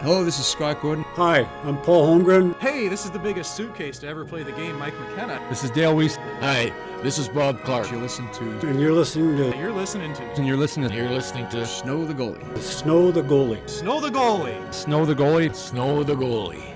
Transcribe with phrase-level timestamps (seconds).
[0.00, 1.04] Hello, this is Scott Gordon.
[1.14, 2.58] Hi, I'm Paul Holmgren.
[2.58, 5.40] Hey, this is the biggest suitcase to ever play the game, Mike McKenna.
[5.48, 6.16] This is Dale Weise.
[6.40, 7.90] Hi, this is Bob Clarke.
[7.90, 8.68] You listen to.
[8.68, 9.56] And you're listening to.
[9.56, 10.22] You're listening to.
[10.22, 10.94] And you're listening to.
[10.94, 12.58] You're listening to Snow the Goalie.
[12.58, 13.66] Snow the Goalie.
[13.70, 14.74] Snow the Goalie.
[14.74, 15.54] Snow the Goalie.
[15.54, 16.74] Snow the Goalie.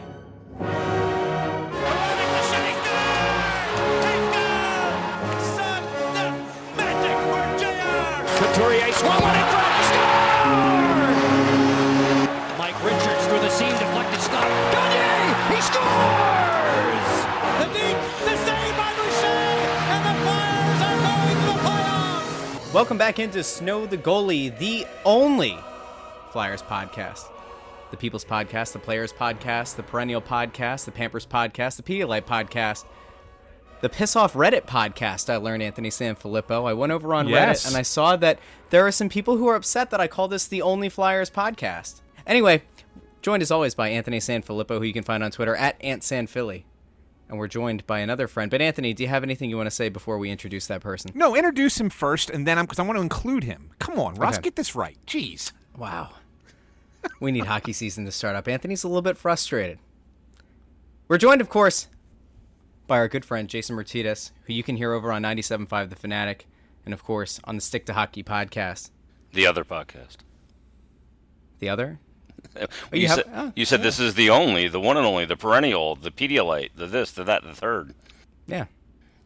[8.38, 9.57] Couturier swung on it,
[22.78, 25.58] Welcome back into Snow the Goalie, the only
[26.30, 27.24] Flyers podcast.
[27.90, 32.84] The People's Podcast, the Players Podcast, the Perennial Podcast, the Pampers Podcast, the Pedialyte Podcast,
[33.80, 35.28] the Piss Off Reddit Podcast.
[35.28, 36.68] I learned Anthony Sanfilippo.
[36.68, 37.64] I went over on Yes.
[37.64, 38.38] Reddit and I saw that
[38.70, 42.00] there are some people who are upset that I call this the only Flyers podcast.
[42.28, 42.62] Anyway,
[43.22, 46.62] joined as always by Anthony Sanfilippo, who you can find on Twitter at AntSanPhilly.
[47.28, 48.50] And we're joined by another friend.
[48.50, 51.10] But Anthony, do you have anything you want to say before we introduce that person?
[51.14, 53.70] No, introduce him first, and then I'm because I want to include him.
[53.78, 54.44] Come on, Russ, Okay.
[54.44, 54.96] get this right.
[55.06, 55.52] Jeez.
[55.76, 56.10] Wow.
[57.20, 58.48] we need hockey season to start up.
[58.48, 59.78] Anthony's a little bit frustrated.
[61.06, 61.88] We're joined, of course,
[62.86, 66.46] by our good friend Jason Myrtetus, who you can hear over on 97.5 The Fanatic,
[66.84, 68.90] and of course on the Stick to Hockey podcast.
[69.32, 70.16] The other podcast.
[71.58, 71.98] The other?
[72.92, 75.24] You, you have- said, oh, you said this is the only, the one and only,
[75.24, 77.94] the perennial, the Pedialyte, the this, the that, the third.
[78.46, 78.66] Yeah.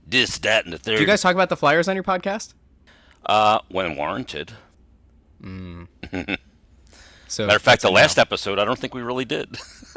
[0.07, 0.97] This, that, and the third.
[0.97, 2.55] Do you guys talk about the Flyers on your podcast?
[3.27, 4.53] Uh, when warranted.
[7.29, 8.21] So Matter of fact, the last no.
[8.21, 9.57] episode, I don't think we really did.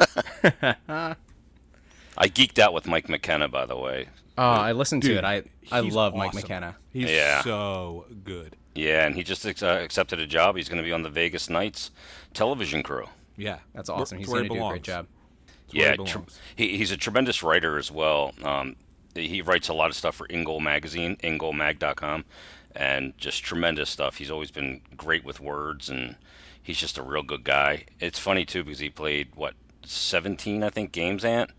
[0.88, 1.16] I
[2.18, 4.08] geeked out with Mike McKenna, by the way.
[4.38, 5.22] Oh, I listened to it.
[5.24, 6.32] I I he's love Mike.
[6.32, 6.76] McKenna.
[6.94, 7.42] He's Yeah.
[7.42, 8.56] so good.
[8.74, 10.56] Yeah, and he just ex- uh, accepted a job.
[10.56, 11.90] He's going to be on the Vegas Knights
[12.32, 13.04] television crew.
[13.36, 14.18] Yeah, That's awesome.
[14.18, 15.06] He's It's going to do a great job.
[15.66, 16.18] It's yeah, he tr-
[16.54, 18.32] he, he's a tremendous writer as well.
[18.42, 18.76] Um,
[19.14, 22.24] he writes a lot of stuff for InGoal Magazine, ingoalmag.com,
[22.74, 24.16] and just tremendous stuff.
[24.16, 26.16] He's always been great with words, and
[26.62, 27.86] he's just a real good guy.
[28.00, 29.54] It's funny too because he played what
[29.84, 31.24] 17, I think, games.
[31.24, 31.50] Ant.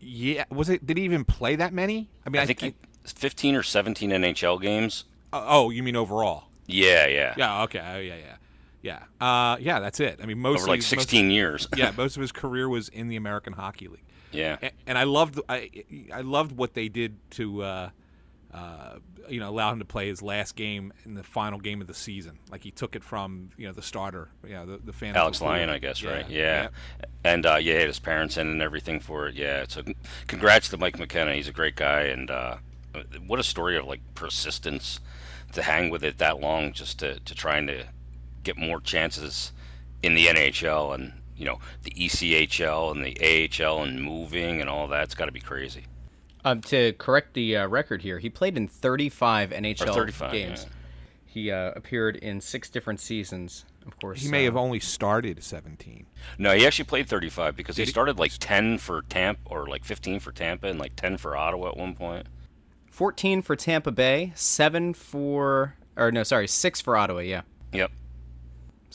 [0.00, 0.86] Yeah, was it?
[0.86, 2.08] Did he even play that many?
[2.24, 2.74] I mean, I think he,
[3.04, 5.04] 15 or 17 NHL games.
[5.32, 6.44] oh, you mean overall?
[6.66, 7.62] Yeah, yeah, Yeah.
[7.62, 7.80] Okay.
[7.80, 8.16] Oh, yeah.
[8.16, 8.36] Yeah.
[8.82, 9.02] Yeah.
[9.20, 9.80] Uh, yeah.
[9.80, 10.20] That's it.
[10.22, 11.66] I mean, most over like 16 years.
[11.76, 14.04] yeah, most of his career was in the American Hockey League.
[14.32, 14.56] yeah.
[14.62, 15.70] A- and I loved I
[16.12, 17.90] I loved what they did to uh,
[18.52, 18.96] uh,
[19.28, 21.94] you know allow him to play his last game in the final game of the
[21.94, 22.38] season.
[22.50, 25.16] Like he took it from you know the starter, you know the the fan.
[25.16, 26.28] Alex Lyon, I guess, right?
[26.30, 26.68] Yeah,
[27.24, 29.34] and uh, yeah, his parents in and everything for it.
[29.34, 29.82] Yeah, so
[30.28, 31.34] congrats to Mike McKenna.
[31.34, 32.56] He's a great guy, and uh,
[33.26, 35.00] what a story of like persistence
[35.52, 37.84] to hang with it that long, just to to trying to
[38.48, 39.52] get more chances
[40.02, 43.16] in the NHL and you know the ECHL and the
[43.62, 45.04] AHL and moving and all that.
[45.04, 45.84] It's got to be crazy.
[46.44, 50.62] Um, to correct the uh, record here, he played in 35 NHL 35, games.
[50.66, 50.72] yeah.
[51.26, 53.64] He uh, appeared in six different seasons.
[53.86, 56.06] Of course, He may uh, have only started 17.
[56.38, 57.90] No, he actually played 35 because he Did he?
[57.92, 61.68] started like 10 for Tampa or like 15 for Tampa and like 10 for Ottawa
[61.70, 62.26] at one point.
[62.90, 67.20] 14 for Tampa Bay, seven for, or no, sorry, six for Ottawa.
[67.20, 67.42] Yeah.
[67.72, 67.90] Yep.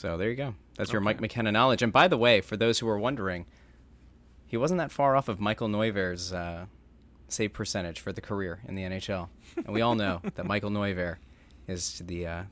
[0.03, 0.53] So there you go.
[0.75, 1.81] That's your Mike McKenna knowledge.
[1.81, 3.45] And by the way, for those who are wondering,
[4.45, 6.65] he wasn't that far off of Michael Neuvirth's uh,
[7.29, 9.29] save percentage for the career in the NHL.
[9.55, 11.19] And we all know that Michael Neuver
[11.69, 12.43] is the uh,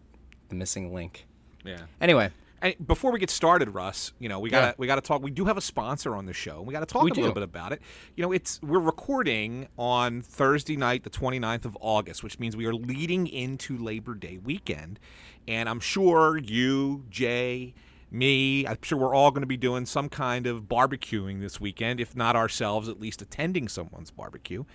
[0.48, 1.26] the missing link.
[1.66, 1.82] Yeah.
[2.00, 4.74] Anyway, And before we get started, Russ, you know we got to Yeah.
[4.78, 5.22] we got to talk.
[5.22, 6.62] We do have a sponsor on the show.
[6.62, 7.82] We got to talk We a little bit about it.
[8.16, 12.66] You know, it's we're recording on Thursday night, the 29th of August, which means we
[12.66, 15.02] are leading into Labor Day weekend.
[15.48, 17.74] And I'm sure you, Jay,
[18.12, 22.00] me, I'm sure we're all going to be doing some kind of barbecuing this weekend,
[22.00, 24.66] if not ourselves, at least attending someone's barbecue.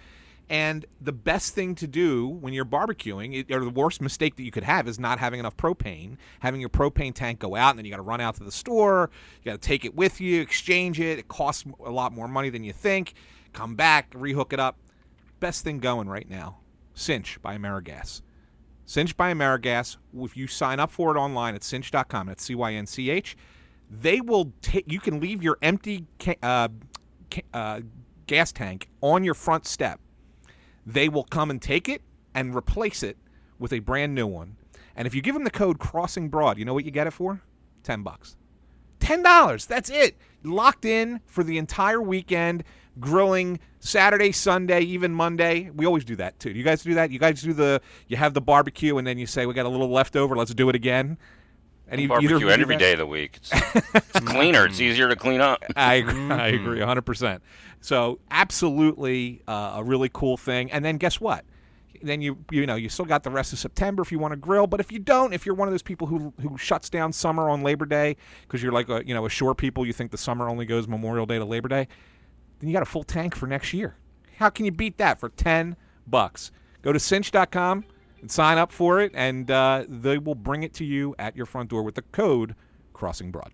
[0.49, 4.53] And the best thing to do when you're barbecuing, or the worst mistake that you
[4.53, 6.17] could have, is not having enough propane.
[6.41, 8.53] Having your propane tank go out, and then you got to run out to the
[8.53, 9.11] store.
[9.43, 11.19] You got to take it with you, exchange it.
[11.19, 13.15] It costs a lot more money than you think.
[13.53, 14.79] Come back, rehook it up.
[15.41, 16.59] Best thing going right now:
[16.95, 18.23] Cynch by Amerigas.
[18.87, 19.97] Cynch by Amerigas.
[20.17, 23.37] If you sign up for it online at cynch.com, that's C Y N C H.
[23.91, 24.91] They will take.
[24.91, 26.69] You can leave your empty ca- uh,
[27.31, 27.81] ca- uh,
[28.27, 30.01] gas tank on your front step.
[30.87, 32.01] They will come and take it
[32.35, 33.17] and replace it
[33.59, 34.57] with a brand new one.
[34.95, 37.13] And if you give them the code Crossing Broad, you know what you get it
[37.13, 37.43] for?
[37.83, 38.37] Ten bucks.
[39.01, 39.67] Ten dollars.
[39.67, 40.17] That's it.
[40.43, 42.63] Locked in for the entire weekend.
[42.99, 45.71] Grilling Saturday, Sunday, even Monday.
[45.75, 46.53] We always do that too.
[46.53, 47.11] Do you guys do that?
[47.11, 49.69] You guys do the you have the barbecue and then you say we got a
[49.71, 50.35] little left over.
[50.37, 51.19] Let's do it again.
[51.89, 52.79] And you- of Barbecue you do every that?
[52.81, 53.37] day of the week.
[53.37, 53.51] It's,
[53.95, 54.67] it's cleaner.
[54.67, 55.63] It's easier to clean up.
[55.77, 56.31] I agree.
[56.31, 57.41] I agree 100%.
[57.81, 60.73] So, absolutely uh, a really cool thing.
[60.73, 61.45] And then guess what?
[62.03, 64.37] Then you you know, you still got the rest of September if you want to
[64.37, 67.13] grill, but if you don't, if you're one of those people who who shuts down
[67.13, 70.11] summer on Labor Day because you're like a, you know, a shore people, you think
[70.11, 71.89] the summer only goes Memorial Day to Labor Day,
[72.61, 73.97] then you got a full tank for next year.
[74.39, 75.77] How can you beat that for 10
[76.07, 76.51] bucks?
[76.83, 77.85] Go to cynch.com
[78.21, 81.47] and sign up for it and uh, they will bring it to you at your
[81.47, 82.55] front door with the code
[82.93, 83.53] Crossing Broad.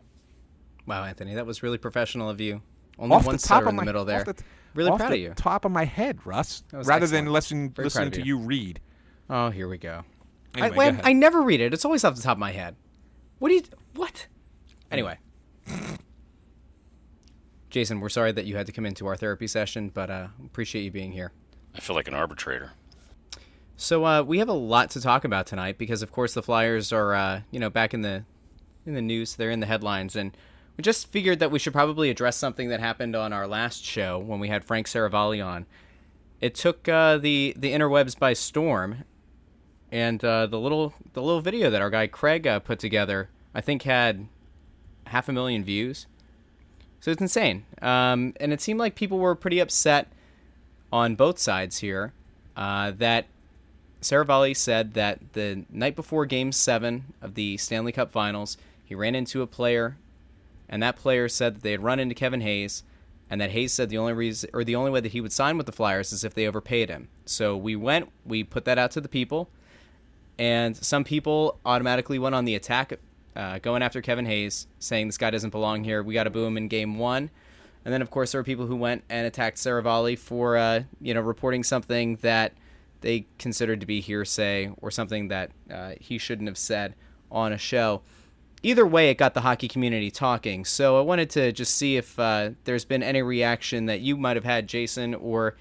[0.86, 2.62] Wow, Anthony, that was really professional of you.
[2.98, 4.24] Only off one the top of in my the middle there.
[4.24, 4.34] the
[4.74, 5.32] really proud the of you.
[5.34, 6.62] Top of my head, Russ.
[6.72, 7.28] Rather than excellent.
[7.30, 8.80] listen, Very listening to you read.
[9.30, 10.02] Oh, here we go.
[10.54, 11.00] Anyway, I, go when-.
[11.04, 11.72] I never read it.
[11.72, 12.76] It's always off the top of my head.
[13.38, 13.62] What do you?
[13.94, 14.26] What?
[14.90, 15.18] Anyway,
[17.72, 20.82] Jason, we're sorry that you had to come into our therapy session, but uh, appreciate
[20.82, 21.32] you being here.
[21.74, 22.72] I feel like an arbitrator.
[23.78, 26.92] So uh, we have a lot to talk about tonight because, of course, the Flyers
[26.92, 28.24] are uh, you know back in the
[28.84, 29.36] in the news.
[29.36, 30.36] They're in the headlines, and
[30.76, 34.18] we just figured that we should probably address something that happened on our last show
[34.18, 35.64] when we had Frank Seravalli on.
[36.42, 39.04] It took uh, the the interwebs by storm,
[39.90, 43.62] and uh, the little the little video that our guy Craig uh, put together, I
[43.62, 44.28] think had
[45.06, 46.06] half a million views.
[47.02, 50.06] So it's insane, um, and it seemed like people were pretty upset
[50.92, 52.12] on both sides here.
[52.56, 53.26] Uh, that
[54.00, 59.16] Seravalli said that the night before Game Seven of the Stanley Cup Finals, he ran
[59.16, 59.96] into a player,
[60.68, 62.84] and that player said that they had run into Kevin Hayes,
[63.28, 65.56] and that Hayes said the only reason or the only way that he would sign
[65.56, 67.08] with the Flyers is if they overpaid him.
[67.26, 69.50] So we went, we put that out to the people,
[70.38, 72.96] and some people automatically went on the attack,
[73.34, 76.02] uh, going after Kevin Hayes, saying this guy doesn't belong here.
[76.02, 77.30] We got to boo him in Game One.
[77.84, 81.14] And then, of course, there were people who went and attacked Seravalli for, uh, you
[81.14, 82.52] know, reporting something that
[83.00, 86.94] they considered to be hearsay or something that uh, he shouldn't have said
[87.30, 88.02] on a show.
[88.62, 90.64] Either way, it got the hockey community talking.
[90.64, 94.36] So I wanted to just see if uh, there's been any reaction that you might
[94.36, 95.56] have had, Jason, or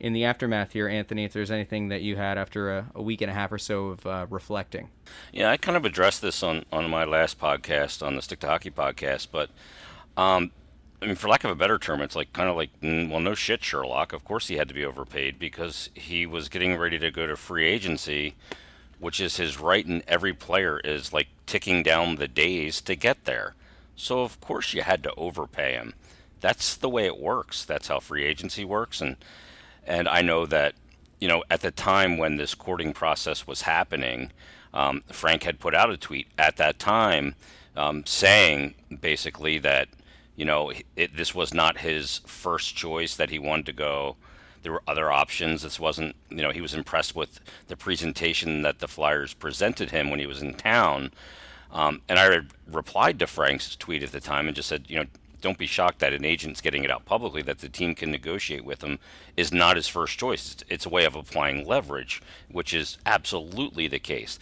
[0.00, 3.20] in the aftermath here, Anthony, if there's anything that you had after a, a week
[3.20, 4.88] and a half or so of uh, reflecting.
[5.32, 8.46] Yeah, I kind of addressed this on, on my last podcast, on the Stick to
[8.46, 9.50] Hockey podcast, but
[10.16, 10.50] um,
[11.02, 13.20] I mean, for lack of a better term, it's like kind of like, mm, well,
[13.20, 14.12] no shit, Sherlock.
[14.12, 17.36] Of course he had to be overpaid because he was getting ready to go to
[17.36, 18.34] free agency,
[18.98, 23.24] which is his right, and every player is like ticking down the days to get
[23.24, 23.54] there.
[23.96, 25.94] So of course you had to overpay him.
[26.40, 27.64] That's the way it works.
[27.64, 29.16] That's how free agency works, and
[29.86, 30.74] and I know that
[31.20, 34.32] you know at the time when this courting process was happening,
[34.72, 37.34] um, Frank had put out a tweet at that time
[37.76, 39.88] um, saying basically that
[40.36, 44.16] you know it, this was not his first choice that he wanted to go.
[44.62, 45.62] There were other options.
[45.62, 50.10] This wasn't you know he was impressed with the presentation that the Flyers presented him
[50.10, 51.12] when he was in town.
[51.72, 54.98] Um, and I re- replied to Frank's tweet at the time and just said, you
[54.98, 55.04] know,
[55.40, 58.64] don't be shocked that an agent's getting it out publicly that the team can negotiate
[58.64, 58.98] with him
[59.36, 60.56] is not his first choice.
[60.68, 64.38] It's, a way of applying leverage, which is absolutely the case.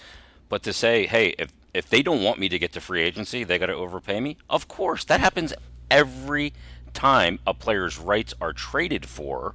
[0.48, 3.44] But to say, hey, if if they don't want me to get to free agency,
[3.44, 4.36] they got to overpay me.
[4.48, 5.52] Of course, that happens
[5.90, 6.54] every
[6.94, 9.54] time a player's rights are traded for,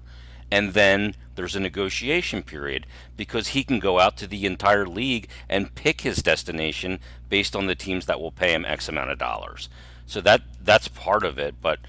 [0.52, 2.86] and then there's a negotiation period
[3.18, 7.66] because he can go out to the entire league and pick his destination based on
[7.66, 9.68] the teams that will pay him X amount of dollars.
[10.06, 11.80] So that that's part of it, but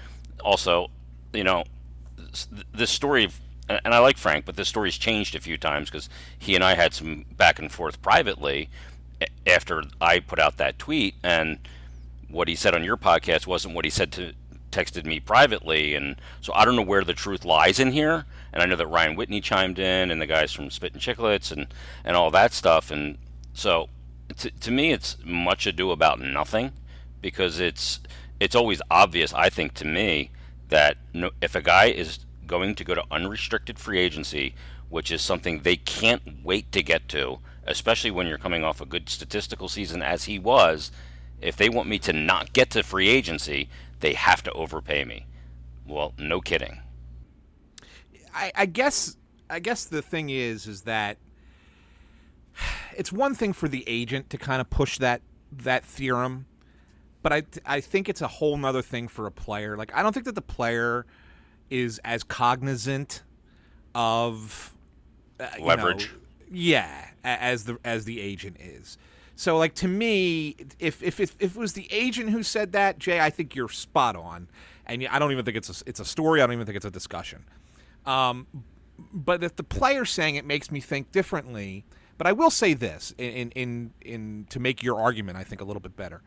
[0.43, 0.89] also,
[1.33, 1.63] you know,
[2.73, 3.29] this story
[3.67, 6.07] and I like Frank, but the story's changed a few times because
[6.37, 8.69] he and I had some back and forth privately
[9.47, 11.59] after I put out that tweet, and
[12.29, 14.33] what he said on your podcast wasn't what he said to
[14.71, 18.25] texted me privately, and so I don't know where the truth lies in here.
[18.51, 21.67] And I know that Ryan Whitney chimed in, and the guys from Spittin' Chiclets, and
[22.03, 23.17] and all that stuff, and
[23.53, 23.89] so
[24.37, 26.71] to, to me, it's much ado about nothing
[27.25, 27.99] because it's
[28.39, 30.29] it's always obvious, I think, to me
[30.69, 34.53] that no, if a guy is going to go to unrestricted free agency,
[34.89, 38.85] which is something they can't wait to get to, especially when you're coming off a
[38.85, 40.91] good statistical season as he was,
[41.41, 43.69] if they want me to not get to free agency,
[44.01, 45.25] they have to overpay me.
[45.87, 46.81] Well, no kidding.
[48.35, 49.17] I, I guess
[49.49, 51.17] I guess the thing is is that
[52.95, 56.45] it's one thing for the agent to kind of push that that theorem,
[57.25, 59.75] but I I think it's a whole nother thing for a player.
[59.75, 61.07] Like I don't think that the player
[61.71, 63.23] is as cognizant
[63.95, 64.75] of
[65.39, 66.11] uh, you know, Leverage.
[66.51, 68.99] yeah, as the as the agent is.
[69.35, 72.99] So like to me, if if if, if it was the agent who said that,
[72.99, 74.47] Jay, I think you're spot on,
[74.85, 76.43] and I don't even think it's a, it's a story.
[76.43, 77.43] I don't even think it's a discussion.
[78.05, 78.45] Um,
[79.11, 81.85] but if the player's saying it makes me think differently.
[82.19, 85.59] But I will say this in in in, in to make your argument, I think
[85.59, 86.21] a little bit better.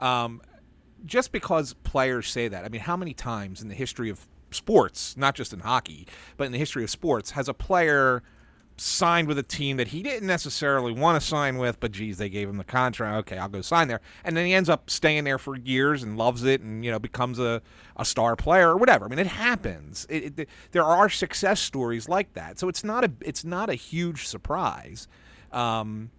[0.00, 0.42] Um,
[1.06, 5.16] just because players say that, I mean, how many times in the history of sports,
[5.16, 8.22] not just in hockey, but in the history of sports, has a player
[8.80, 12.30] signed with a team that he didn't necessarily want to sign with, but geez, they
[12.30, 13.28] gave him the contract.
[13.28, 16.16] Okay, I'll go sign there, and then he ends up staying there for years and
[16.16, 17.60] loves it, and you know becomes a,
[17.96, 19.04] a star player or whatever.
[19.04, 20.06] I mean, it happens.
[20.08, 23.74] It, it, there are success stories like that, so it's not a it's not a
[23.74, 25.08] huge surprise
[25.52, 26.10] um,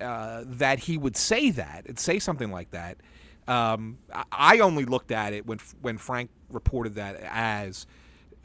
[0.00, 2.98] uh, that he would say that say something like that.
[3.46, 3.98] Um,
[4.32, 7.86] I- only looked at it when when Frank reported that as,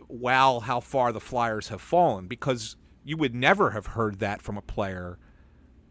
[0.07, 4.57] "Wow, how far the Flyers have fallen," because you would never have heard that from
[4.57, 5.17] a player,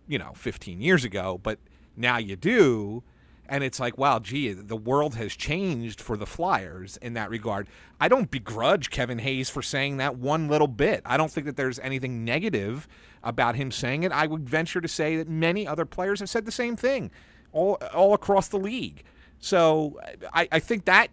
[0.06, 1.58] you know, 15 years ago, but
[1.96, 3.02] now you do.
[3.50, 7.66] And it's like, wow, gee, the world has changed for the Flyers in that regard.
[7.98, 11.00] I don't begrudge Kevin Hayes for saying that one little bit.
[11.06, 12.86] I don't think that there's anything negative
[13.22, 14.12] about him saying it.
[14.12, 17.10] I would venture to say that many other players have said the same thing
[17.52, 19.04] all, all across the league.
[19.40, 20.00] So
[20.32, 21.10] I, I think that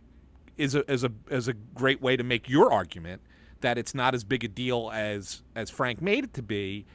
[0.57, 3.21] is a, is a is a great way to make your argument
[3.61, 6.85] that it's not as big a deal as as Frank made it to be.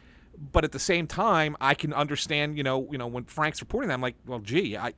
[0.52, 2.56] But at the same time, I can understand.
[2.56, 4.94] You know, you know when Frank's reporting that, I'm like, well, gee, I.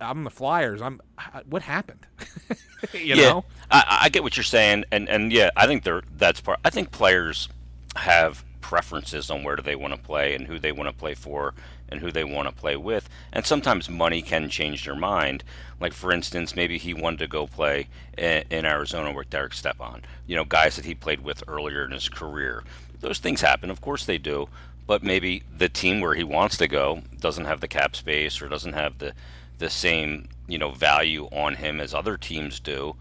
[0.00, 0.80] I'm the Flyers.
[0.80, 1.00] I'm.
[1.46, 2.06] What happened?
[2.92, 3.44] you yeah, know.
[3.68, 6.60] I, I get what you're saying, and and yeah, I think they're that's part.
[6.64, 7.48] I think players
[7.96, 11.12] have preferences on where do they want to play and who they want to play
[11.12, 11.52] for
[11.88, 15.44] and who they want to play with, and sometimes money can change their mind.
[15.78, 20.02] Like for instance, maybe he wanted to go play in, in Arizona with Derek Stepan.
[20.26, 22.64] You know, guys that he played with earlier in his career.
[23.00, 24.48] Those things happen, of course they do.
[24.86, 28.48] But maybe the team where he wants to go doesn't have the cap space or
[28.48, 29.12] doesn't have the
[29.58, 32.96] the same you know value on him as other teams do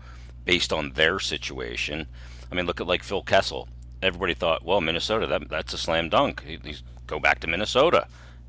[0.46, 2.08] based on their situation.
[2.52, 3.68] I mean, look at like Phil Kessel.
[4.02, 6.44] Everybody thought, well, Minnesota, that, that's a slam dunk.
[6.44, 8.08] He, he's go back to Minnesota,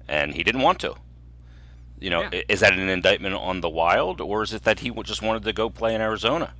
[0.08, 0.94] and he didn't want to.
[2.00, 2.42] You know, Yeah.
[2.48, 5.52] is that an indictment on the Wild, or is it that he just wanted to
[5.52, 6.54] go play in Arizona?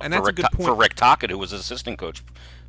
[0.00, 0.68] And for that's a Rick, good point.
[0.68, 2.22] for Rick Tocchet, who was assistant coach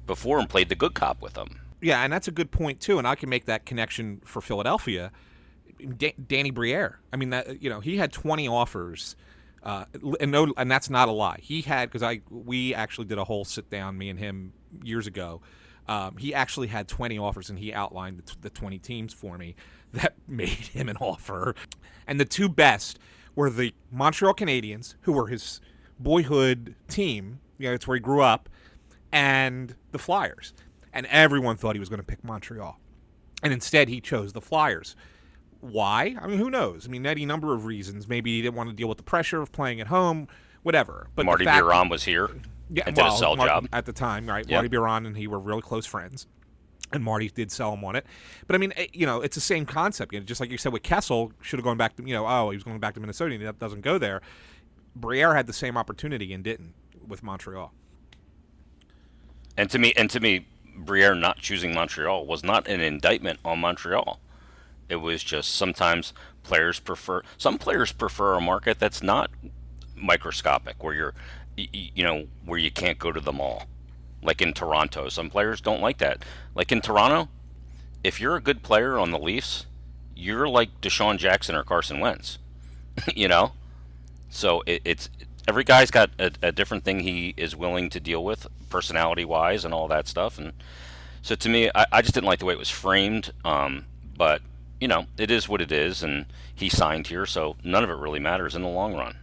[0.08, 1.60] before and played the good cop with him.
[1.82, 5.12] Yeah, and that's a good point too, and I can make that connection for Philadelphia.
[5.98, 7.00] Da- Danny Briere.
[7.14, 9.16] I mean, that you know, he had 20 offers,
[9.64, 9.86] uh,
[10.20, 11.40] and no, and that's not a lie.
[11.42, 14.52] He had because I we actually did a whole sit down, me and him
[14.84, 15.42] years ago.
[15.90, 19.40] Um, he actually had 20 offers, and he outlined the, t- the 20 teams for
[19.40, 19.56] me
[19.92, 21.56] that made him an offer.
[22.06, 23.00] And the two best
[23.36, 25.60] were the Montreal Canadiens, who were his
[26.00, 27.40] boyhood team.
[27.58, 28.50] You know, it's where he grew up,
[29.12, 30.54] and the Flyers.
[30.94, 32.80] And everyone thought he was going to pick Montreal.
[33.42, 34.96] And instead, he chose the Flyers.
[35.60, 36.16] Why?
[36.22, 36.86] I mean, who knows?
[36.88, 38.08] I mean, any number of reasons.
[38.08, 40.28] Maybe he didn't want to deal with the pressure of playing at home,
[40.62, 41.08] whatever.
[41.16, 42.30] But Marty Biron was here
[42.70, 43.68] yeah, and did well, a sell job.
[43.74, 44.46] at the time, right?
[44.48, 44.56] Yep.
[44.56, 46.28] Marty Biron and he were really close friends,
[46.92, 48.06] and Marty did sell him on it.
[48.48, 50.14] But I mean, eh, you know, it's the same concept.
[50.14, 52.28] You know, just like you said with Kessel, should have gone back to you know,
[52.28, 54.22] oh, he was going back to Minnesota, and that doesn't go there.
[54.96, 56.74] Briere had the same opportunity and didn't
[57.08, 57.74] with Montreal.
[59.58, 63.60] And to me, and to me, Briere not choosing Montreal was not an indictment on
[63.60, 64.20] Montreal.
[64.88, 67.22] It was just sometimes players prefer.
[67.38, 69.30] Some players prefer a market that's not
[69.96, 71.14] microscopic, where you're,
[71.72, 73.64] you know, where you can't go to the mall,
[74.22, 75.10] like in Toronto.
[75.10, 76.24] Some players don't like that.
[76.56, 77.30] Like in Toronto,
[78.04, 79.66] if you're a good player on the Leafs,
[80.16, 82.38] you're like DeSean Jackson or Carson Wentz.
[83.16, 83.54] you know,
[84.30, 85.10] so it, it's
[85.48, 89.66] every guy's got a, a different thing he is willing to deal with, personality wise,
[89.66, 90.38] and all that stuff.
[90.38, 90.54] And
[91.22, 93.32] so to me, I, I just didn't like the way it was framed.
[93.44, 93.86] Um,
[94.18, 94.42] but
[94.80, 97.98] you know, it is what it is, and he signed here, so none of it
[97.98, 99.18] really matters in the long run.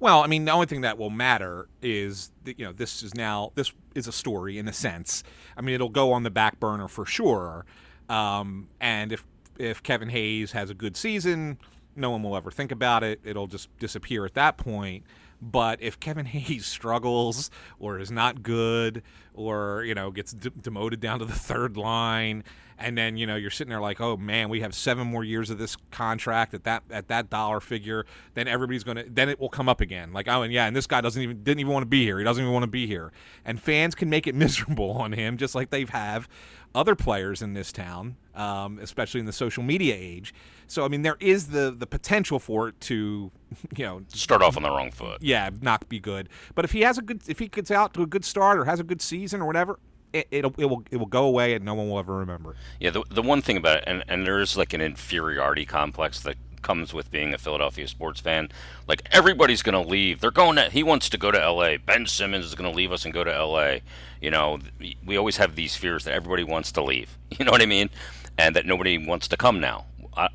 [0.00, 3.14] Well, I mean, the only thing that will matter is that, you know this is
[3.14, 5.22] now this is a story in a sense.
[5.56, 7.64] I mean, it'll go on the back burner for sure.
[8.08, 9.24] Um, and if
[9.58, 11.58] if Kevin Hayes has a good season,
[11.94, 13.20] no one will ever think about it.
[13.24, 15.04] It'll just disappear at that point.
[15.40, 19.02] But if Kevin Hayes struggles or is not good
[19.34, 22.44] or you know gets d- demoted down to the third line
[22.78, 25.50] and then you know you're sitting there like, oh man, we have seven more years
[25.50, 28.06] of this contract at that at that dollar figure.
[28.34, 30.12] Then everybody's gonna then it will come up again.
[30.12, 32.18] Like oh and yeah, and this guy doesn't even didn't even want to be here.
[32.18, 33.12] He doesn't even want to be here.
[33.44, 36.28] And fans can make it miserable on him, just like they have
[36.76, 40.34] other players in this town, um, especially in the social media age.
[40.68, 43.30] So I mean, there is the the potential for it to,
[43.76, 45.22] you know, Start off on the wrong foot.
[45.22, 46.28] yeah, not be good.
[46.54, 48.66] But if he has a good, if he gets out to a good start or
[48.66, 49.78] has a good season or whatever,
[50.12, 52.54] it, it'll it will it will go away and no one will ever remember.
[52.78, 56.36] Yeah, the, the one thing about it, and, and there's like an inferiority complex that
[56.66, 58.48] comes with being a Philadelphia sports fan.
[58.88, 60.20] Like everybody's going to leave.
[60.20, 60.68] They're going to.
[60.68, 61.76] He wants to go to L.A.
[61.76, 63.82] Ben Simmons is going to leave us and go to L.A.
[64.20, 64.58] You know,
[65.06, 67.16] we always have these fears that everybody wants to leave.
[67.38, 67.90] You know what I mean?
[68.38, 69.84] And that nobody wants to come now.
[70.16, 70.28] I,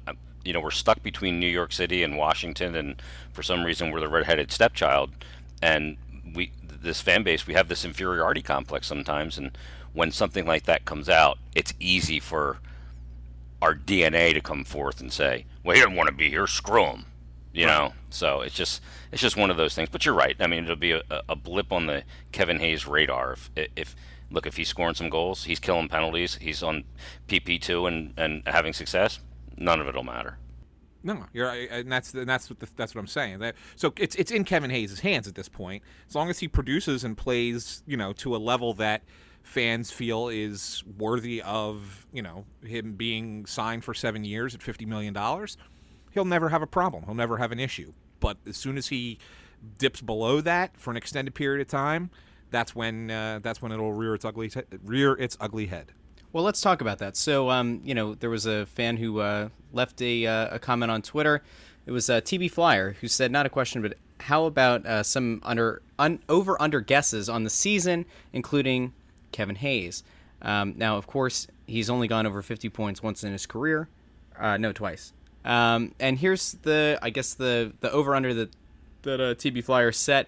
[0.46, 3.02] you know, we're stuck between New York City and Washington, and
[3.34, 5.12] for some reason we're the redheaded stepchild,
[5.62, 5.98] and
[6.36, 9.58] we this fan base we have this inferiority complex sometimes, and
[9.94, 12.60] when something like that comes out, it's easy for
[13.62, 16.48] our DNA to come forth and say, "Well, he didn't want to be here.
[16.48, 17.06] Screw him."
[17.54, 17.94] You know.
[18.10, 19.90] So it's just it's just one of those things.
[19.90, 20.36] But you're right.
[20.40, 23.34] I mean, it'll be a, a blip on the Kevin Hayes radar.
[23.34, 23.96] If if
[24.30, 26.84] look, if he's scoring some goals, he's killing penalties, he's on
[27.28, 29.20] PP two and and having success.
[29.58, 30.38] None of it'll matter.
[31.04, 33.40] No, you're right, and that's and that's what the, that's what I'm saying.
[33.40, 35.84] That, so it's it's in Kevin Hayes' hands at this point.
[36.08, 39.02] As long as he produces and plays, you know, to a level that
[39.44, 44.86] fans feel is worthy of, you know, him being signed for seven years at fifty
[44.86, 45.58] million dollars,
[46.12, 47.04] he'll never have a problem.
[47.06, 47.94] He'll never have an issue.
[48.20, 49.18] But as soon as he
[49.78, 52.10] dips below that for an extended period of time,
[52.50, 55.92] that's when uh, that's when it'll rear its ugly te- rear its ugly head.
[56.34, 57.18] Well, let's talk about that.
[57.18, 60.90] So, um, you know, there was a fan who uh, left a, uh, a comment
[60.90, 61.44] on Twitter.
[61.86, 65.42] It was uh, TB Flyer who said, not a question, but how about uh, some
[65.44, 68.94] under un, over under guesses on the season, including
[69.32, 70.04] Kevin Hayes?
[70.42, 73.90] Um, now, of course, he's only gone over 50 points once in his career.
[74.38, 75.14] Uh, no, twice.
[75.46, 78.50] Um, and here's the, I guess the the over under that
[79.04, 80.28] that uh, TB Flyer set,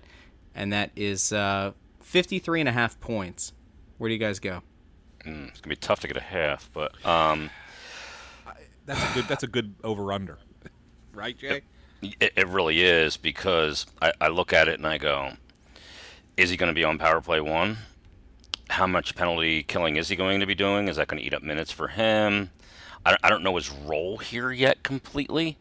[0.55, 3.53] and that is uh, 53 and a half points.
[3.97, 4.61] Where do you guys go?
[5.25, 7.49] Mm, it's gonna be tough to get a half, but um,
[8.85, 10.39] That's a good that's a good over under.
[11.13, 11.61] Right, Jay?
[12.01, 15.33] It, it really is because I, I look at it and I go,
[16.35, 17.77] is he going to be on power play one?
[18.73, 20.87] How much penalty killing is he going to be doing?
[20.87, 22.49] Is that going to eat up minutes for him?
[23.05, 25.57] I, don't- I don't know his role here yet completely,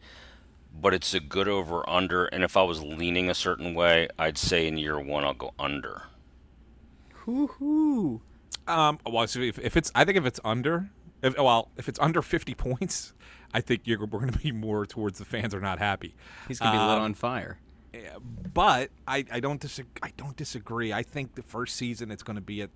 [0.81, 2.25] but it's a good over under.
[2.25, 5.53] And if I was leaning a certain way, I'd say in year one I'll go
[5.59, 6.03] under.
[7.13, 8.21] Hoo-hoo.
[8.67, 10.89] Um, well, so if, if it's, I think if it's under,
[11.21, 13.13] if, well, if it's under 50 points,
[13.53, 16.15] I think you're, we're going to be more towards the fans are not happy.
[16.47, 17.59] He's going to be lit Um, on fire.
[18.53, 19.91] But I, I don't disagree.
[20.01, 20.91] I don't disagree.
[20.91, 22.69] I think the first season it's going to be a,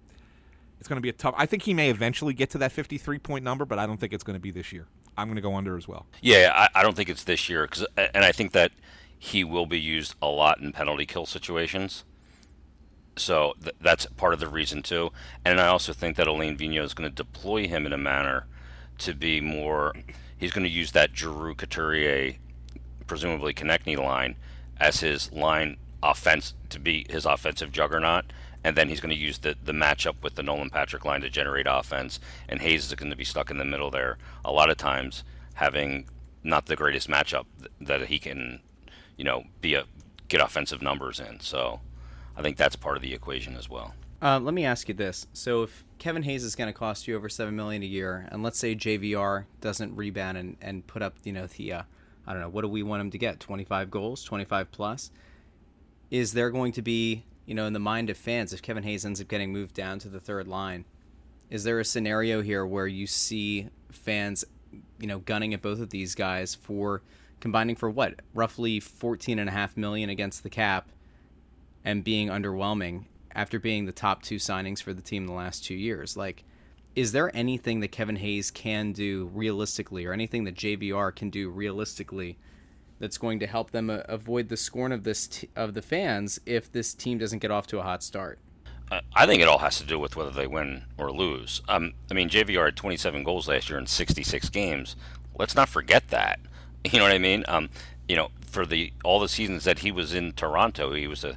[0.80, 1.34] it's going to be a tough.
[1.38, 4.14] I think he may eventually get to that 53 point number, but I don't think
[4.14, 4.88] it's going to be this year.
[5.18, 6.06] I'm going to go under as well.
[6.22, 8.72] Yeah, I, I don't think it's this year, cause, and I think that
[9.18, 12.04] he will be used a lot in penalty kill situations.
[13.16, 15.12] So th- that's part of the reason too.
[15.44, 18.46] And I also think that Alain Vigneault is going to deploy him in a manner
[19.00, 19.94] to be more.
[20.38, 22.36] He's going to use that Giroux Couturier,
[23.08, 24.36] presumably Konecny line,
[24.80, 28.26] as his line offense to be his offensive juggernaut.
[28.68, 31.30] And then he's going to use the, the matchup with the Nolan Patrick line to
[31.30, 32.20] generate offense.
[32.50, 35.24] And Hayes is going to be stuck in the middle there a lot of times,
[35.54, 36.10] having
[36.44, 38.60] not the greatest matchup th- that he can,
[39.16, 39.86] you know, be a
[40.28, 41.40] get offensive numbers in.
[41.40, 41.80] So
[42.36, 43.94] I think that's part of the equation as well.
[44.22, 47.16] Uh, let me ask you this: So, if Kevin Hayes is going to cost you
[47.16, 51.16] over seven million a year, and let's say JVR doesn't rebound and, and put up,
[51.24, 51.84] you know, the uh,
[52.26, 53.40] I don't know, what do we want him to get?
[53.40, 55.10] Twenty five goals, twenty five plus.
[56.12, 59.04] Is there going to be, you know, in the mind of fans, if Kevin Hayes
[59.04, 60.86] ends up getting moved down to the third line,
[61.50, 64.46] is there a scenario here where you see fans,
[65.00, 67.02] you know, gunning at both of these guys for
[67.40, 70.90] combining for what, roughly fourteen and a half million against the cap?
[71.88, 75.64] and being underwhelming after being the top two signings for the team in the last
[75.64, 76.18] two years.
[76.18, 76.44] Like,
[76.96, 81.50] is there anything that Kevin Hayes can do realistically, or anything that JVR can do
[81.50, 82.38] realistically,
[83.00, 86.40] that's going to help them uh, avoid the scorn of this t- of the fans
[86.46, 88.40] if this team doesn't get off to a hot start?
[88.92, 91.62] I- I think it all has to do with whether they win or lose.
[91.68, 94.96] Um, I mean, JVR had 27 goals last year in 66 games.
[95.38, 96.40] Let's not forget that.
[96.92, 97.44] You know what I mean?
[97.50, 97.70] Um,
[98.08, 101.36] you know, for the all the seasons that he was in Toronto, he was a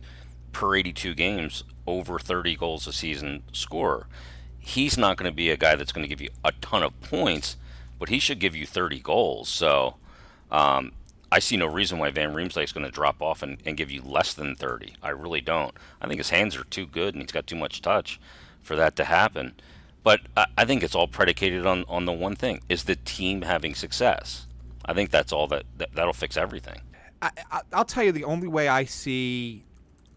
[0.52, 4.06] per 82 games over 30 goals a season scorer.
[4.60, 7.00] He's not going to be a guy that's going to give you a ton of
[7.00, 7.56] points,
[7.98, 9.48] but he should give you 30 goals.
[9.48, 9.96] So
[10.52, 10.92] um,
[11.32, 14.02] I see no reason why Van Riemsdyk's going to drop off and, and give you
[14.02, 14.94] less than 30.
[15.02, 15.74] I really don't.
[16.00, 18.20] I think his hands are too good and he's got too much touch
[18.62, 19.54] for that to happen.
[20.02, 23.42] But I, I think it's all predicated on, on the one thing: is the team
[23.42, 24.46] having success.
[24.84, 26.80] I think that's all that, that that'll fix everything.
[27.22, 27.30] I,
[27.72, 29.64] I'll tell you the only way I see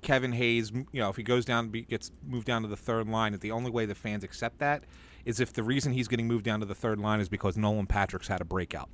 [0.01, 3.33] Kevin Hayes, you know, if he goes down, gets moved down to the third line,
[3.33, 4.83] that the only way the fans accept that
[5.25, 7.87] is if the reason he's getting moved down to the third line is because Nolan
[7.87, 8.89] Patrick's had a breakout.